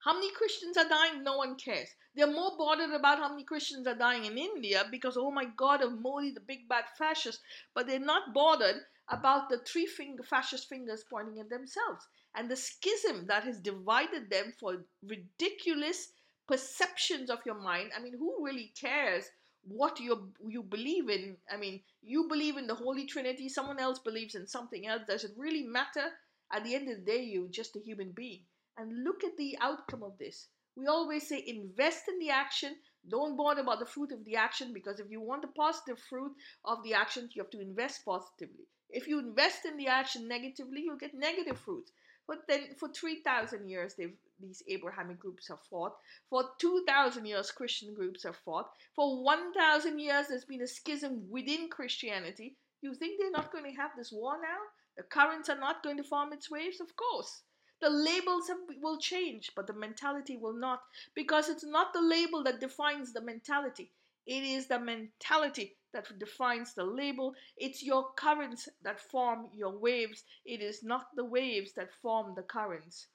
How 0.00 0.12
many 0.12 0.30
Christians 0.32 0.76
are 0.76 0.86
dying? 0.86 1.22
No 1.22 1.38
one 1.38 1.56
cares. 1.56 1.88
They're 2.14 2.30
more 2.30 2.58
bothered 2.58 2.90
about 2.90 3.16
how 3.16 3.30
many 3.30 3.44
Christians 3.44 3.86
are 3.86 3.94
dying 3.94 4.26
in 4.26 4.36
India 4.36 4.84
because, 4.90 5.16
oh 5.16 5.30
my 5.30 5.46
God, 5.46 5.80
of 5.80 5.98
Modi, 5.98 6.32
the 6.32 6.40
big 6.40 6.68
bad 6.68 6.84
fascist. 6.98 7.40
But 7.74 7.86
they're 7.86 7.98
not 7.98 8.34
bothered 8.34 8.84
about 9.08 9.48
the 9.48 9.60
three 9.60 9.86
finger 9.86 10.24
fascist 10.24 10.68
fingers 10.68 11.04
pointing 11.08 11.40
at 11.40 11.48
themselves 11.48 12.06
and 12.34 12.50
the 12.50 12.56
schism 12.56 13.26
that 13.28 13.44
has 13.44 13.60
divided 13.60 14.28
them 14.28 14.52
for 14.60 14.84
ridiculous 15.02 16.12
perceptions 16.50 17.30
of 17.30 17.46
your 17.46 17.54
mind. 17.54 17.90
I 17.96 18.02
mean, 18.02 18.14
who 18.18 18.44
really 18.44 18.72
cares 18.78 19.24
what 19.62 20.00
you 20.00 20.32
you 20.48 20.62
believe 20.62 21.08
in? 21.08 21.36
I 21.52 21.56
mean, 21.56 21.80
you 22.02 22.26
believe 22.28 22.56
in 22.56 22.66
the 22.66 22.74
Holy 22.74 23.06
Trinity. 23.06 23.48
Someone 23.48 23.78
else 23.78 24.00
believes 24.00 24.34
in 24.34 24.46
something 24.48 24.86
else. 24.86 25.02
Does 25.06 25.24
it 25.24 25.32
really 25.36 25.62
matter? 25.62 26.06
At 26.52 26.64
the 26.64 26.74
end 26.74 26.88
of 26.88 26.96
the 26.96 27.12
day, 27.12 27.22
you're 27.22 27.46
just 27.60 27.76
a 27.76 27.80
human 27.80 28.10
being. 28.10 28.42
And 28.76 29.04
look 29.04 29.22
at 29.22 29.36
the 29.36 29.56
outcome 29.60 30.02
of 30.02 30.18
this. 30.18 30.48
We 30.74 30.86
always 30.86 31.28
say 31.28 31.44
invest 31.46 32.08
in 32.08 32.18
the 32.18 32.30
action. 32.30 32.74
Don't 33.06 33.36
bother 33.36 33.60
about 33.60 33.78
the 33.78 33.86
fruit 33.94 34.10
of 34.10 34.24
the 34.24 34.36
action 34.36 34.72
because 34.72 34.98
if 34.98 35.10
you 35.10 35.20
want 35.20 35.42
the 35.42 35.48
positive 35.48 36.00
fruit 36.00 36.32
of 36.64 36.82
the 36.82 36.94
action, 36.94 37.28
you 37.32 37.42
have 37.42 37.50
to 37.50 37.60
invest 37.60 38.04
positively. 38.04 38.66
If 38.88 39.06
you 39.06 39.20
invest 39.20 39.66
in 39.66 39.76
the 39.76 39.86
action 39.86 40.26
negatively, 40.26 40.82
you'll 40.82 40.96
get 40.96 41.14
negative 41.14 41.58
fruits. 41.58 41.92
But 42.26 42.46
then 42.48 42.74
for 42.76 42.88
3,000 42.88 43.68
years, 43.68 43.94
these 44.40 44.62
Abrahamic 44.68 45.18
groups 45.18 45.48
have 45.48 45.60
fought. 45.68 45.96
For 46.28 46.44
2,000 46.58 47.26
years, 47.26 47.50
Christian 47.50 47.94
groups 47.94 48.24
have 48.24 48.36
fought. 48.36 48.70
For 48.94 49.22
1,000 49.22 49.98
years, 49.98 50.28
there's 50.28 50.44
been 50.44 50.62
a 50.62 50.66
schism 50.66 51.28
within 51.30 51.68
Christianity. 51.68 52.56
You 52.82 52.94
think 52.94 53.20
they're 53.20 53.30
not 53.30 53.52
going 53.52 53.64
to 53.64 53.80
have 53.80 53.90
this 53.96 54.12
war 54.12 54.34
now? 54.40 54.58
The 54.96 55.02
currents 55.02 55.48
are 55.48 55.58
not 55.58 55.82
going 55.82 55.96
to 55.98 56.04
form 56.04 56.32
its 56.32 56.50
waves? 56.50 56.80
Of 56.80 56.96
course. 56.96 57.42
The 57.80 57.90
labels 57.90 58.48
have, 58.48 58.58
will 58.82 58.98
change, 58.98 59.52
but 59.56 59.66
the 59.66 59.72
mentality 59.72 60.36
will 60.36 60.52
not, 60.52 60.82
because 61.14 61.48
it's 61.48 61.64
not 61.64 61.92
the 61.94 62.02
label 62.02 62.42
that 62.44 62.60
defines 62.60 63.12
the 63.12 63.22
mentality. 63.22 63.92
It 64.26 64.42
is 64.42 64.66
the 64.66 64.78
mentality 64.78 65.78
that 65.92 66.18
defines 66.18 66.74
the 66.74 66.84
label. 66.84 67.34
It's 67.56 67.82
your 67.82 68.12
currents 68.12 68.68
that 68.82 69.00
form 69.00 69.48
your 69.54 69.76
waves. 69.78 70.24
It 70.44 70.60
is 70.60 70.82
not 70.82 71.06
the 71.16 71.24
waves 71.24 71.72
that 71.72 71.92
form 71.94 72.34
the 72.34 72.42
currents. 72.42 73.08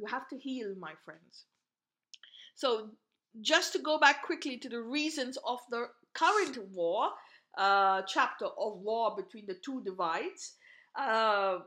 You 0.00 0.06
have 0.06 0.28
to 0.28 0.38
heal, 0.38 0.74
my 0.78 0.92
friends. 1.04 1.44
So, 2.54 2.90
just 3.40 3.72
to 3.74 3.78
go 3.78 3.98
back 3.98 4.24
quickly 4.24 4.56
to 4.58 4.68
the 4.68 4.80
reasons 4.80 5.38
of 5.46 5.60
the 5.70 5.88
current 6.14 6.58
war, 6.72 7.10
uh, 7.58 8.02
chapter 8.06 8.46
of 8.46 8.78
war 8.78 9.14
between 9.16 9.46
the 9.46 9.54
two 9.54 9.82
divides. 9.84 10.54
Uh, 10.98 11.58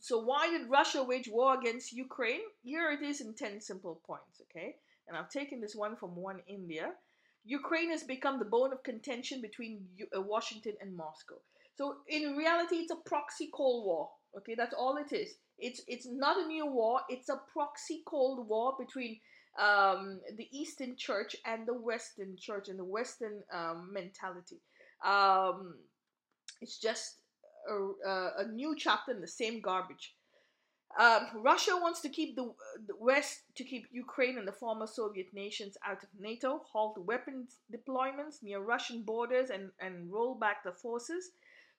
so 0.00 0.18
why 0.18 0.48
did 0.48 0.70
Russia 0.70 1.02
wage 1.02 1.28
war 1.28 1.58
against 1.58 1.92
Ukraine? 1.92 2.40
Here 2.62 2.90
it 2.90 3.02
is 3.02 3.20
in 3.20 3.34
10 3.34 3.60
simple 3.60 4.00
points, 4.06 4.40
okay? 4.42 4.76
And 5.08 5.16
I've 5.16 5.30
taken 5.30 5.60
this 5.60 5.74
one 5.74 5.96
from 5.96 6.16
One 6.16 6.40
India. 6.46 6.92
Ukraine 7.44 7.90
has 7.90 8.04
become 8.04 8.38
the 8.38 8.44
bone 8.44 8.72
of 8.72 8.82
contention 8.84 9.40
between 9.40 9.84
uh, 10.16 10.20
Washington 10.20 10.74
and 10.80 10.96
Moscow. 10.96 11.36
So 11.76 11.96
in 12.08 12.36
reality, 12.36 12.76
it's 12.76 12.92
a 12.92 12.96
proxy 12.96 13.48
Cold 13.52 13.84
War. 13.84 14.10
Okay, 14.38 14.54
that's 14.54 14.74
all 14.74 14.96
it 14.96 15.12
is. 15.12 15.34
It's 15.62 15.80
it's 15.86 16.06
not 16.06 16.36
a 16.36 16.46
new 16.46 16.66
war. 16.66 17.00
It's 17.08 17.28
a 17.28 17.40
proxy 17.52 18.02
Cold 18.04 18.48
War 18.48 18.74
between 18.78 19.20
um, 19.58 20.20
the 20.36 20.48
Eastern 20.50 20.96
Church 20.96 21.36
and 21.46 21.66
the 21.66 21.74
Western 21.74 22.36
Church 22.36 22.68
and 22.68 22.78
the 22.78 22.84
Western 22.84 23.42
um, 23.52 23.90
mentality. 23.92 24.60
Um, 25.04 25.76
it's 26.60 26.78
just 26.78 27.18
a, 27.70 28.42
a 28.42 28.48
new 28.52 28.74
chapter 28.76 29.12
in 29.12 29.20
the 29.20 29.28
same 29.28 29.60
garbage. 29.60 30.14
Um, 31.00 31.28
Russia 31.36 31.72
wants 31.80 32.02
to 32.02 32.10
keep 32.10 32.36
the, 32.36 32.52
the, 32.86 32.94
West 33.00 33.44
to 33.54 33.64
keep 33.64 33.86
Ukraine 33.92 34.36
and 34.36 34.46
the 34.46 34.52
former 34.52 34.86
Soviet 34.86 35.28
nations 35.32 35.78
out 35.86 36.02
of 36.02 36.08
NATO, 36.18 36.62
halt 36.70 36.98
weapons 36.98 37.60
deployments 37.74 38.42
near 38.42 38.60
Russian 38.60 39.02
borders, 39.02 39.48
and, 39.48 39.70
and 39.80 40.12
roll 40.12 40.34
back 40.34 40.64
the 40.64 40.72
forces 40.72 41.30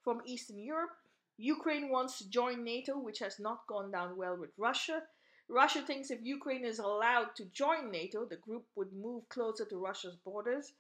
from 0.04 0.22
Eastern 0.26 0.58
Europe. 0.58 0.96
Ukraine 1.38 1.90
wants 1.90 2.18
to 2.18 2.30
join 2.30 2.64
NATO, 2.64 2.98
which 2.98 3.20
has 3.20 3.40
not 3.40 3.68
gone 3.68 3.92
down 3.92 4.18
well 4.18 4.38
with 4.38 4.52
Russia. 4.58 5.04
Russia 5.50 5.82
thinks 5.82 6.12
if 6.12 6.22
Ukraine 6.22 6.64
is 6.64 6.80
allowed 6.80 7.36
to 7.36 7.46
join 7.46 7.92
NATO, 7.92 8.26
the 8.26 8.38
group 8.38 8.66
would 8.76 8.94
move 8.94 9.28
closer 9.30 9.66
to 9.66 9.78
Russia's 9.78 10.16
borders. 10.16 10.74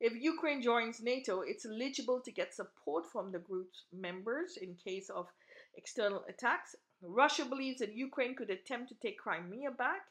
If 0.00 0.14
Ukraine 0.14 0.62
joins 0.62 1.00
NATO, 1.00 1.42
it's 1.42 1.66
eligible 1.66 2.20
to 2.22 2.32
get 2.32 2.54
support 2.54 3.04
from 3.12 3.32
the 3.32 3.38
group's 3.38 3.84
members 3.92 4.56
in 4.56 4.74
case 4.76 5.10
of 5.10 5.28
external 5.76 6.24
attacks. 6.28 6.74
Russia 7.02 7.44
believes 7.44 7.80
that 7.80 7.94
Ukraine 7.94 8.34
could 8.34 8.50
attempt 8.50 8.88
to 8.88 8.94
take 8.96 9.18
Crimea 9.18 9.70
back. 9.70 10.02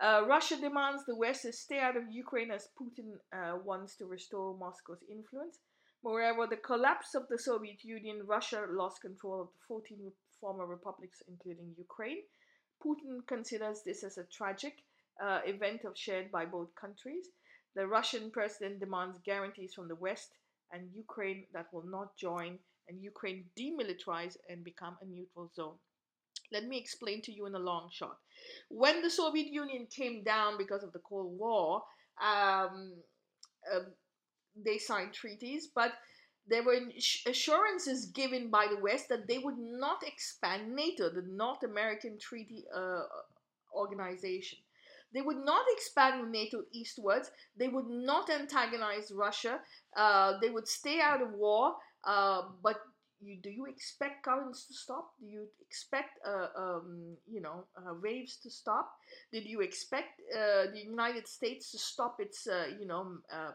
Uh, 0.00 0.24
Russia 0.26 0.56
demands 0.56 1.04
the 1.04 1.16
West 1.16 1.42
to 1.42 1.52
stay 1.52 1.80
out 1.80 1.96
of 1.96 2.10
Ukraine 2.10 2.50
as 2.50 2.68
Putin 2.80 3.18
uh, 3.32 3.58
wants 3.64 3.96
to 3.96 4.06
restore 4.06 4.56
Moscow's 4.56 5.02
influence. 5.10 5.58
Moreover, 6.02 6.46
the 6.46 6.56
collapse 6.56 7.14
of 7.14 7.28
the 7.28 7.38
Soviet 7.38 7.82
Union, 7.82 8.22
Russia 8.26 8.66
lost 8.70 9.00
control 9.00 9.42
of 9.42 9.48
the 9.48 9.60
14 9.66 10.12
former 10.40 10.66
republics, 10.66 11.22
including 11.28 11.74
Ukraine. 11.76 12.22
Putin 12.84 13.26
considers 13.26 13.82
this 13.84 14.04
as 14.04 14.18
a 14.18 14.24
tragic 14.24 14.84
uh, 15.22 15.40
event 15.44 15.84
of 15.84 15.98
shared 15.98 16.30
by 16.30 16.44
both 16.44 16.68
countries. 16.80 17.26
The 17.74 17.86
Russian 17.86 18.30
president 18.30 18.80
demands 18.80 19.18
guarantees 19.24 19.74
from 19.74 19.88
the 19.88 19.96
West 19.96 20.30
and 20.72 20.88
Ukraine 20.94 21.46
that 21.52 21.72
will 21.72 21.86
not 21.86 22.16
join 22.16 22.58
and 22.88 23.02
Ukraine 23.02 23.44
demilitarize 23.58 24.36
and 24.48 24.64
become 24.64 24.96
a 25.02 25.06
neutral 25.06 25.50
zone. 25.54 25.76
Let 26.50 26.64
me 26.64 26.78
explain 26.78 27.20
to 27.22 27.32
you 27.32 27.46
in 27.46 27.54
a 27.54 27.58
long 27.58 27.90
shot. 27.92 28.16
When 28.70 29.02
the 29.02 29.10
Soviet 29.10 29.48
Union 29.48 29.86
came 29.94 30.24
down 30.24 30.56
because 30.56 30.82
of 30.82 30.92
the 30.92 31.00
Cold 31.00 31.38
War, 31.38 31.82
um, 32.22 32.94
uh, 33.70 33.80
they 34.64 34.78
signed 34.78 35.12
treaties, 35.12 35.68
but 35.74 35.92
there 36.48 36.62
were 36.62 36.80
assurances 37.26 38.06
given 38.06 38.50
by 38.50 38.66
the 38.68 38.80
West 38.80 39.08
that 39.10 39.28
they 39.28 39.38
would 39.38 39.58
not 39.58 40.02
expand 40.06 40.74
NATO, 40.74 41.10
the 41.10 41.22
North 41.22 41.62
American 41.62 42.18
Treaty 42.18 42.64
uh, 42.74 43.02
Organization. 43.74 44.58
They 45.12 45.22
would 45.22 45.44
not 45.44 45.64
expand 45.72 46.30
NATO 46.30 46.62
eastwards. 46.72 47.30
They 47.56 47.68
would 47.68 47.88
not 47.88 48.30
antagonize 48.30 49.10
Russia. 49.10 49.60
Uh, 49.96 50.38
they 50.40 50.50
would 50.50 50.68
stay 50.68 51.00
out 51.00 51.22
of 51.22 51.32
war. 51.32 51.74
Uh, 52.04 52.42
but 52.62 52.76
you, 53.20 53.36
do 53.42 53.50
you 53.50 53.66
expect 53.66 54.24
currents 54.24 54.66
to 54.66 54.74
stop? 54.74 55.12
Do 55.20 55.26
you 55.26 55.48
expect, 55.66 56.18
uh, 56.26 56.48
um, 56.56 57.16
you 57.26 57.40
know, 57.40 57.64
uh, 57.76 57.94
waves 58.02 58.36
to 58.42 58.50
stop? 58.50 58.90
Did 59.32 59.46
you 59.46 59.60
expect 59.60 60.20
uh, 60.34 60.70
the 60.72 60.82
United 60.84 61.26
States 61.26 61.70
to 61.72 61.78
stop 61.78 62.16
its, 62.20 62.46
you 62.78 62.86
know, 62.86 63.00
um, 63.32 63.54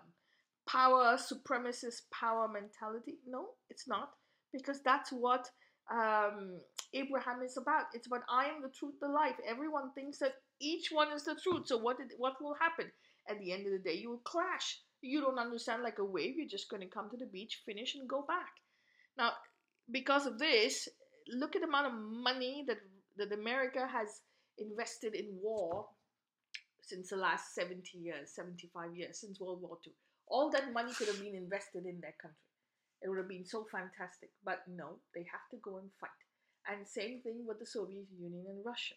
power 0.67 1.17
supremacist 1.17 2.09
power 2.11 2.47
mentality? 2.47 3.17
No, 3.27 3.49
it's 3.69 3.87
not, 3.87 4.09
because 4.51 4.81
that's 4.83 5.11
what 5.11 5.49
um, 5.91 6.59
Abraham 6.93 7.41
is 7.43 7.57
about. 7.57 7.85
It's 7.93 8.07
about 8.07 8.21
I 8.29 8.45
am 8.45 8.61
the 8.61 8.69
truth, 8.69 8.95
the 9.01 9.07
life. 9.07 9.35
Everyone 9.47 9.91
thinks 9.93 10.19
that 10.19 10.33
each 10.61 10.89
one 10.91 11.11
is 11.11 11.25
the 11.25 11.35
truth. 11.41 11.67
So 11.67 11.77
what 11.77 11.97
did, 11.97 12.11
what 12.17 12.41
will 12.41 12.55
happen? 12.59 12.91
At 13.29 13.39
the 13.39 13.51
end 13.51 13.65
of 13.65 13.71
the 13.73 13.79
day, 13.79 13.97
you 13.97 14.09
will 14.09 14.21
clash. 14.23 14.79
You 15.01 15.21
don't 15.21 15.39
understand 15.39 15.83
like 15.83 15.99
a 15.99 16.05
wave. 16.05 16.35
You're 16.37 16.47
just 16.47 16.69
going 16.69 16.81
to 16.81 16.87
come 16.87 17.09
to 17.09 17.17
the 17.17 17.25
beach, 17.25 17.61
finish, 17.65 17.95
and 17.95 18.07
go 18.07 18.23
back. 18.27 18.51
Now, 19.17 19.31
because 19.91 20.25
of 20.25 20.39
this, 20.39 20.87
look 21.27 21.55
at 21.55 21.61
the 21.61 21.67
amount 21.67 21.87
of 21.87 21.93
money 21.93 22.63
that 22.67 22.77
that 23.17 23.31
America 23.31 23.87
has 23.87 24.21
invested 24.57 25.13
in 25.13 25.37
war 25.41 25.85
since 26.81 27.09
the 27.09 27.15
last 27.15 27.53
70 27.55 27.97
years, 27.97 28.31
75 28.33 28.95
years, 28.95 29.19
since 29.21 29.39
World 29.39 29.61
War 29.61 29.77
II. 29.85 29.93
All 30.33 30.49
that 30.49 30.73
money 30.73 30.91
could 30.97 31.07
have 31.07 31.21
been 31.21 31.35
invested 31.35 31.85
in 31.85 32.01
their 32.01 32.15
country. 32.19 32.49
It 33.03 33.09
would 33.09 33.19
have 33.19 33.29
been 33.29 33.45
so 33.45 33.65
fantastic. 33.71 34.31
But 34.43 34.63
no, 34.67 34.97
they 35.13 35.25
have 35.31 35.45
to 35.51 35.57
go 35.61 35.77
and 35.77 35.89
fight. 36.01 36.21
And 36.67 36.87
same 36.87 37.21
thing 37.21 37.45
with 37.45 37.59
the 37.59 37.67
Soviet 37.67 38.07
Union 38.19 38.45
and 38.49 38.65
Russia. 38.65 38.95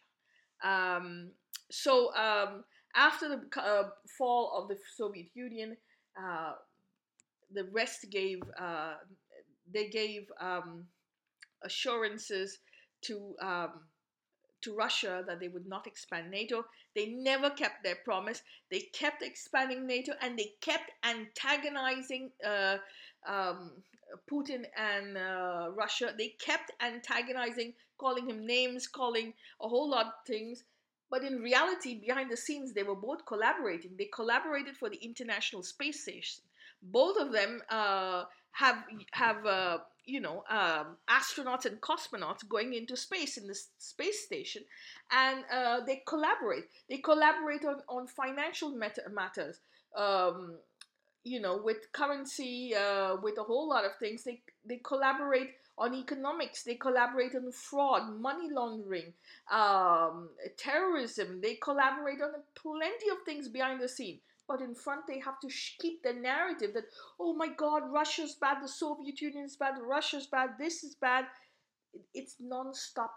Um, 0.64 1.32
so 1.70 2.14
um, 2.14 2.64
after 2.94 3.28
the 3.28 3.60
uh, 3.60 3.90
fall 4.16 4.52
of 4.56 4.68
the 4.68 4.78
Soviet 4.96 5.26
Union, 5.34 5.76
uh, 6.18 6.52
the 7.52 7.68
West 7.72 8.06
gave 8.10 8.40
uh, 8.58 8.94
they 9.72 9.88
gave 9.88 10.30
um, 10.40 10.86
assurances 11.62 12.58
to 13.02 13.34
um, 13.42 13.72
to 14.62 14.74
Russia 14.74 15.22
that 15.26 15.40
they 15.40 15.48
would 15.48 15.66
not 15.66 15.86
expand 15.86 16.30
NATO. 16.30 16.64
They 16.96 17.06
never 17.06 17.50
kept 17.50 17.84
their 17.84 17.96
promise. 17.96 18.42
They 18.70 18.80
kept 18.80 19.22
expanding 19.22 19.86
NATO 19.86 20.12
and 20.22 20.38
they 20.38 20.54
kept 20.62 20.90
antagonizing 21.04 22.30
uh, 22.44 22.78
um, 23.28 23.72
Putin 24.30 24.64
and 24.76 25.18
uh, 25.18 25.68
Russia. 25.74 26.14
They 26.16 26.28
kept 26.40 26.72
antagonizing, 26.80 27.74
calling 27.98 28.28
him 28.30 28.46
names, 28.46 28.86
calling 28.88 29.34
a 29.60 29.68
whole 29.68 29.90
lot 29.90 30.06
of 30.06 30.12
things. 30.26 30.64
But 31.10 31.22
in 31.22 31.40
reality, 31.40 32.00
behind 32.00 32.30
the 32.30 32.36
scenes, 32.36 32.72
they 32.72 32.82
were 32.82 32.96
both 32.96 33.26
collaborating. 33.26 33.92
They 33.98 34.08
collaborated 34.12 34.76
for 34.76 34.88
the 34.88 34.96
International 34.96 35.62
Space 35.62 36.02
Station. 36.02 36.42
Both 36.82 37.18
of 37.18 37.30
them 37.30 37.62
uh, 37.68 38.24
have 38.52 38.84
have 39.12 39.44
uh, 39.46 39.78
you 40.06 40.20
know 40.20 40.44
um, 40.48 40.96
astronauts 41.10 41.66
and 41.66 41.80
cosmonauts 41.80 42.48
going 42.48 42.72
into 42.74 42.96
space 42.96 43.36
in 43.36 43.46
the 43.46 43.58
space 43.78 44.24
station, 44.24 44.62
and 45.10 45.44
uh, 45.52 45.80
they 45.84 46.02
collaborate. 46.06 46.64
They 46.88 46.98
collaborate 46.98 47.64
on 47.64 47.82
on 47.88 48.06
financial 48.06 48.70
matters. 48.70 49.60
Um, 49.96 50.56
you 51.24 51.40
know, 51.40 51.60
with 51.62 51.90
currency, 51.92 52.72
uh, 52.74 53.16
with 53.20 53.36
a 53.38 53.42
whole 53.42 53.68
lot 53.68 53.84
of 53.84 53.96
things. 53.98 54.22
They 54.22 54.40
they 54.64 54.80
collaborate 54.84 55.54
on 55.76 55.94
economics. 55.94 56.62
They 56.62 56.76
collaborate 56.76 57.34
on 57.34 57.50
fraud, 57.50 58.20
money 58.20 58.48
laundering, 58.50 59.12
um, 59.50 60.30
terrorism. 60.56 61.40
They 61.40 61.54
collaborate 61.54 62.22
on 62.22 62.30
plenty 62.54 63.08
of 63.10 63.18
things 63.26 63.48
behind 63.48 63.80
the 63.80 63.88
scene 63.88 64.20
but 64.48 64.60
in 64.60 64.74
front 64.74 65.06
they 65.06 65.18
have 65.18 65.38
to 65.40 65.50
sh- 65.50 65.76
keep 65.78 66.02
the 66.02 66.12
narrative 66.12 66.72
that 66.74 66.84
oh 67.20 67.34
my 67.34 67.48
god 67.48 67.82
russia's 67.92 68.36
bad 68.40 68.58
the 68.62 68.68
soviet 68.68 69.20
union's 69.20 69.56
bad 69.56 69.74
russia's 69.82 70.26
bad 70.26 70.50
this 70.58 70.84
is 70.84 70.94
bad. 70.94 71.24
It's 72.14 72.36
non-stop 72.40 73.12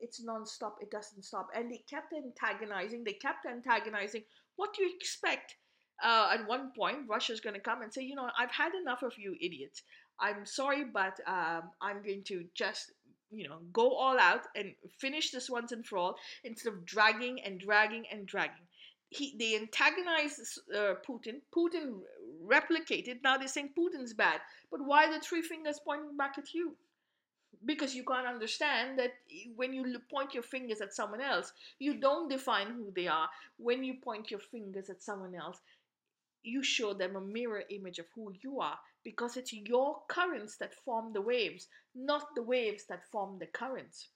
it's 0.00 0.22
non-stop 0.22 0.78
it 0.80 0.90
doesn't 0.90 1.22
stop. 1.24 1.48
And 1.54 1.70
they 1.70 1.82
kept 1.88 2.12
antagonizing 2.12 3.04
they 3.04 3.12
kept 3.12 3.46
antagonizing. 3.46 4.22
What 4.56 4.74
do 4.74 4.82
you 4.84 4.90
expect? 4.96 5.56
Uh, 6.02 6.30
at 6.32 6.48
one 6.48 6.72
point 6.76 7.08
russia's 7.08 7.40
going 7.40 7.54
to 7.54 7.60
come 7.60 7.82
and 7.82 7.92
say 7.92 8.02
you 8.02 8.14
know 8.14 8.28
i've 8.38 8.50
had 8.50 8.72
enough 8.74 9.02
of 9.02 9.12
you 9.18 9.36
idiots. 9.40 9.82
I'm 10.18 10.44
sorry 10.46 10.84
but 10.84 11.18
um, 11.26 11.70
i'm 11.80 12.02
going 12.02 12.24
to 12.24 12.44
just 12.54 12.92
you 13.30 13.48
know 13.48 13.58
go 13.72 13.90
all 13.90 14.18
out 14.18 14.42
and 14.56 14.74
finish 14.98 15.30
this 15.30 15.48
once 15.48 15.72
and 15.72 15.86
for 15.86 15.98
all 15.98 16.16
instead 16.44 16.72
of 16.72 16.84
dragging 16.84 17.40
and 17.44 17.60
dragging 17.60 18.04
and 18.12 18.26
dragging 18.26 18.66
he 19.12 19.34
they 19.38 19.56
antagonized 19.56 20.60
uh, 20.74 20.94
Putin. 21.06 21.40
Putin 21.54 22.00
replicated. 22.44 23.22
Now 23.22 23.36
they're 23.36 23.48
saying 23.48 23.70
Putin's 23.78 24.14
bad. 24.14 24.40
But 24.70 24.80
why 24.84 25.10
the 25.10 25.20
three 25.20 25.42
fingers 25.42 25.80
pointing 25.84 26.16
back 26.16 26.38
at 26.38 26.54
you? 26.54 26.76
Because 27.64 27.94
you 27.94 28.04
can't 28.04 28.26
understand 28.26 28.98
that 28.98 29.12
when 29.54 29.72
you 29.74 29.84
point 30.10 30.34
your 30.34 30.42
fingers 30.42 30.80
at 30.80 30.94
someone 30.94 31.20
else, 31.20 31.52
you 31.78 32.00
don't 32.00 32.28
define 32.28 32.68
who 32.68 32.90
they 32.96 33.06
are. 33.06 33.28
When 33.58 33.84
you 33.84 33.94
point 34.02 34.30
your 34.30 34.40
fingers 34.40 34.88
at 34.88 35.02
someone 35.02 35.34
else, 35.34 35.60
you 36.42 36.62
show 36.62 36.92
them 36.94 37.14
a 37.14 37.20
mirror 37.20 37.62
image 37.70 37.98
of 37.98 38.06
who 38.14 38.32
you 38.42 38.60
are 38.60 38.78
because 39.04 39.36
it's 39.36 39.52
your 39.52 40.02
currents 40.08 40.56
that 40.56 40.74
form 40.74 41.12
the 41.12 41.20
waves, 41.20 41.68
not 41.94 42.34
the 42.34 42.42
waves 42.42 42.84
that 42.88 43.06
form 43.12 43.38
the 43.38 43.46
currents. 43.46 44.08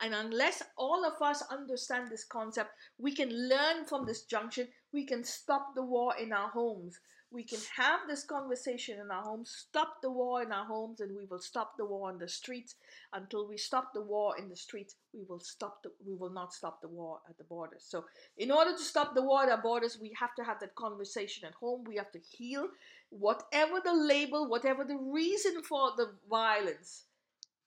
And 0.00 0.14
unless 0.14 0.62
all 0.76 1.04
of 1.04 1.20
us 1.22 1.42
understand 1.50 2.08
this 2.08 2.24
concept, 2.24 2.70
we 2.98 3.14
can 3.14 3.30
learn 3.48 3.84
from 3.86 4.06
this 4.06 4.22
junction. 4.22 4.68
We 4.92 5.04
can 5.04 5.24
stop 5.24 5.74
the 5.74 5.82
war 5.82 6.14
in 6.16 6.32
our 6.32 6.48
homes. 6.48 6.98
We 7.30 7.44
can 7.44 7.60
have 7.76 8.00
this 8.08 8.24
conversation 8.24 8.98
in 9.00 9.10
our 9.10 9.22
homes, 9.22 9.50
stop 9.50 10.00
the 10.00 10.10
war 10.10 10.42
in 10.42 10.50
our 10.50 10.64
homes, 10.64 11.00
and 11.00 11.14
we 11.14 11.26
will 11.26 11.40
stop 11.40 11.76
the 11.76 11.84
war 11.84 12.08
on 12.08 12.18
the 12.18 12.26
streets. 12.26 12.76
Until 13.12 13.46
we 13.46 13.58
stop 13.58 13.92
the 13.92 14.00
war 14.00 14.38
in 14.38 14.48
the 14.48 14.56
streets, 14.56 14.96
we 15.12 15.24
will 15.28 15.40
stop 15.40 15.82
the, 15.82 15.90
we 16.06 16.14
will 16.14 16.30
not 16.30 16.54
stop 16.54 16.80
the 16.80 16.88
war 16.88 17.20
at 17.28 17.36
the 17.36 17.44
borders. 17.44 17.84
So, 17.86 18.06
in 18.38 18.50
order 18.50 18.72
to 18.72 18.82
stop 18.82 19.14
the 19.14 19.22
war 19.22 19.42
at 19.42 19.50
our 19.50 19.60
borders, 19.60 19.98
we 20.00 20.14
have 20.18 20.34
to 20.36 20.44
have 20.44 20.58
that 20.60 20.74
conversation 20.74 21.46
at 21.46 21.52
home. 21.52 21.84
We 21.86 21.96
have 21.96 22.10
to 22.12 22.18
heal 22.18 22.68
whatever 23.10 23.80
the 23.84 23.92
label, 23.92 24.48
whatever 24.48 24.84
the 24.84 24.96
reason 24.96 25.62
for 25.62 25.92
the 25.98 26.14
violence 26.30 27.04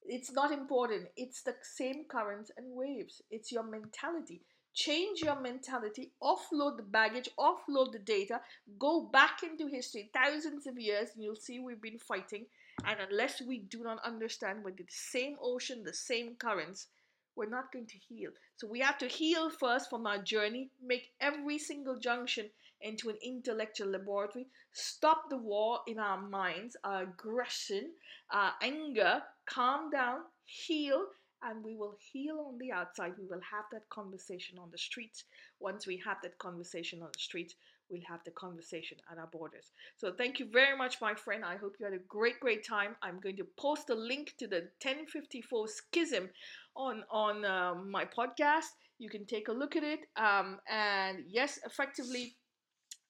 it's 0.06 0.32
not 0.32 0.52
important. 0.52 1.08
It's 1.16 1.42
the 1.42 1.56
same 1.62 2.06
currents 2.10 2.52
and 2.58 2.76
waves. 2.76 3.22
It's 3.30 3.52
your 3.52 3.64
mentality. 3.64 4.42
Change 4.74 5.22
your 5.22 5.40
mentality, 5.40 6.12
offload 6.24 6.78
the 6.78 6.84
baggage, 6.84 7.30
offload 7.38 7.92
the 7.92 8.00
data, 8.00 8.40
go 8.80 9.10
back 9.12 9.40
into 9.44 9.68
history, 9.68 10.10
thousands 10.14 10.66
of 10.66 10.80
years, 10.80 11.10
and 11.14 11.24
you'll 11.24 11.36
see 11.36 11.60
we've 11.60 11.82
been 11.82 12.00
fighting. 12.00 12.46
And 12.86 12.98
unless 13.10 13.42
we 13.42 13.60
do 13.60 13.84
not 13.84 14.00
understand 14.06 14.64
we're 14.64 14.72
the 14.72 14.86
same 14.88 15.36
ocean, 15.42 15.84
the 15.84 15.94
same 15.94 16.36
currents, 16.36 16.88
we're 17.36 17.50
not 17.50 17.72
going 17.74 17.88
to 17.88 17.98
heal. 17.98 18.32
So 18.56 18.68
we 18.68 18.80
have 18.80 18.98
to 19.00 19.08
heal 19.08 19.50
first 19.50 19.90
from 19.90 20.08
our 20.08 20.20
journey, 20.20 20.70
make 20.82 21.10
every 21.20 21.58
single 21.58 22.00
junction 22.00 22.50
into 22.82 23.10
an 23.10 23.18
intellectual 23.22 23.90
laboratory, 23.90 24.48
stop 24.72 25.30
the 25.30 25.38
war 25.38 25.80
in 25.88 26.00
our 26.00 26.22
minds, 26.22 26.76
our 26.84 27.04
aggression, 27.04 27.92
our 28.32 28.54
anger, 28.62 29.22
calm 29.54 29.90
down, 29.90 30.20
heal, 30.46 31.06
and 31.44 31.64
we 31.64 31.76
will 31.76 31.96
heal 32.12 32.46
on 32.48 32.58
the 32.60 32.72
outside. 32.72 33.14
We 33.18 33.26
will 33.26 33.42
have 33.52 33.66
that 33.72 33.90
conversation 33.90 34.58
on 34.60 34.70
the 34.72 34.78
streets. 34.78 35.26
Once 35.60 35.88
we 35.88 36.02
have 36.06 36.18
that 36.24 36.38
conversation 36.38 37.02
on 37.02 37.10
the 37.12 37.20
streets, 37.20 37.56
we'll 37.90 38.02
have 38.08 38.24
the 38.24 38.32
conversation 38.32 38.98
at 39.12 39.18
our 39.18 39.28
borders. 39.28 39.72
So 39.98 40.14
thank 40.14 40.40
you 40.40 40.48
very 40.52 40.78
much, 40.78 41.02
my 41.02 41.16
friend. 41.16 41.44
I 41.44 41.58
hope 41.58 41.76
you 41.80 41.86
had 41.86 41.96
a 41.96 42.08
great, 42.08 42.40
great 42.40 42.66
time. 42.66 42.96
I'm 43.02 43.20
going 43.20 43.38
to 43.38 43.48
post 43.58 43.90
a 43.90 43.96
link 43.96 44.36
to 44.38 44.48
the 44.48 44.70
1054 44.82 45.68
schism 45.68 46.30
on 46.76 47.04
on 47.12 47.44
uh, 47.44 47.74
my 47.76 48.06
podcast. 48.06 48.70
You 49.00 49.10
can 49.10 49.26
take 49.26 49.48
a 49.48 49.52
look 49.52 49.76
at 49.76 49.84
it. 49.84 50.02
Um, 50.16 50.60
and 50.70 51.24
yes, 51.28 51.60
effectively, 51.66 52.36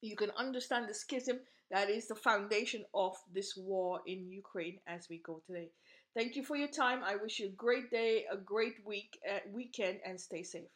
you 0.01 0.15
can 0.15 0.31
understand 0.37 0.89
the 0.89 0.93
schism 0.93 1.39
that 1.71 1.89
is 1.89 2.07
the 2.07 2.15
foundation 2.15 2.83
of 2.93 3.15
this 3.33 3.55
war 3.55 4.01
in 4.05 4.29
Ukraine 4.29 4.79
as 4.87 5.07
we 5.09 5.19
go 5.19 5.41
today. 5.47 5.69
Thank 6.13 6.35
you 6.37 6.43
for 6.43 6.55
your 6.55 6.69
time. 6.69 7.03
I 7.03 7.17
wish 7.17 7.39
you 7.39 7.47
a 7.47 7.49
great 7.49 7.89
day, 7.91 8.25
a 8.31 8.37
great 8.37 8.85
week, 8.85 9.19
uh, 9.29 9.39
weekend, 9.51 9.99
and 10.05 10.19
stay 10.19 10.43
safe. 10.43 10.69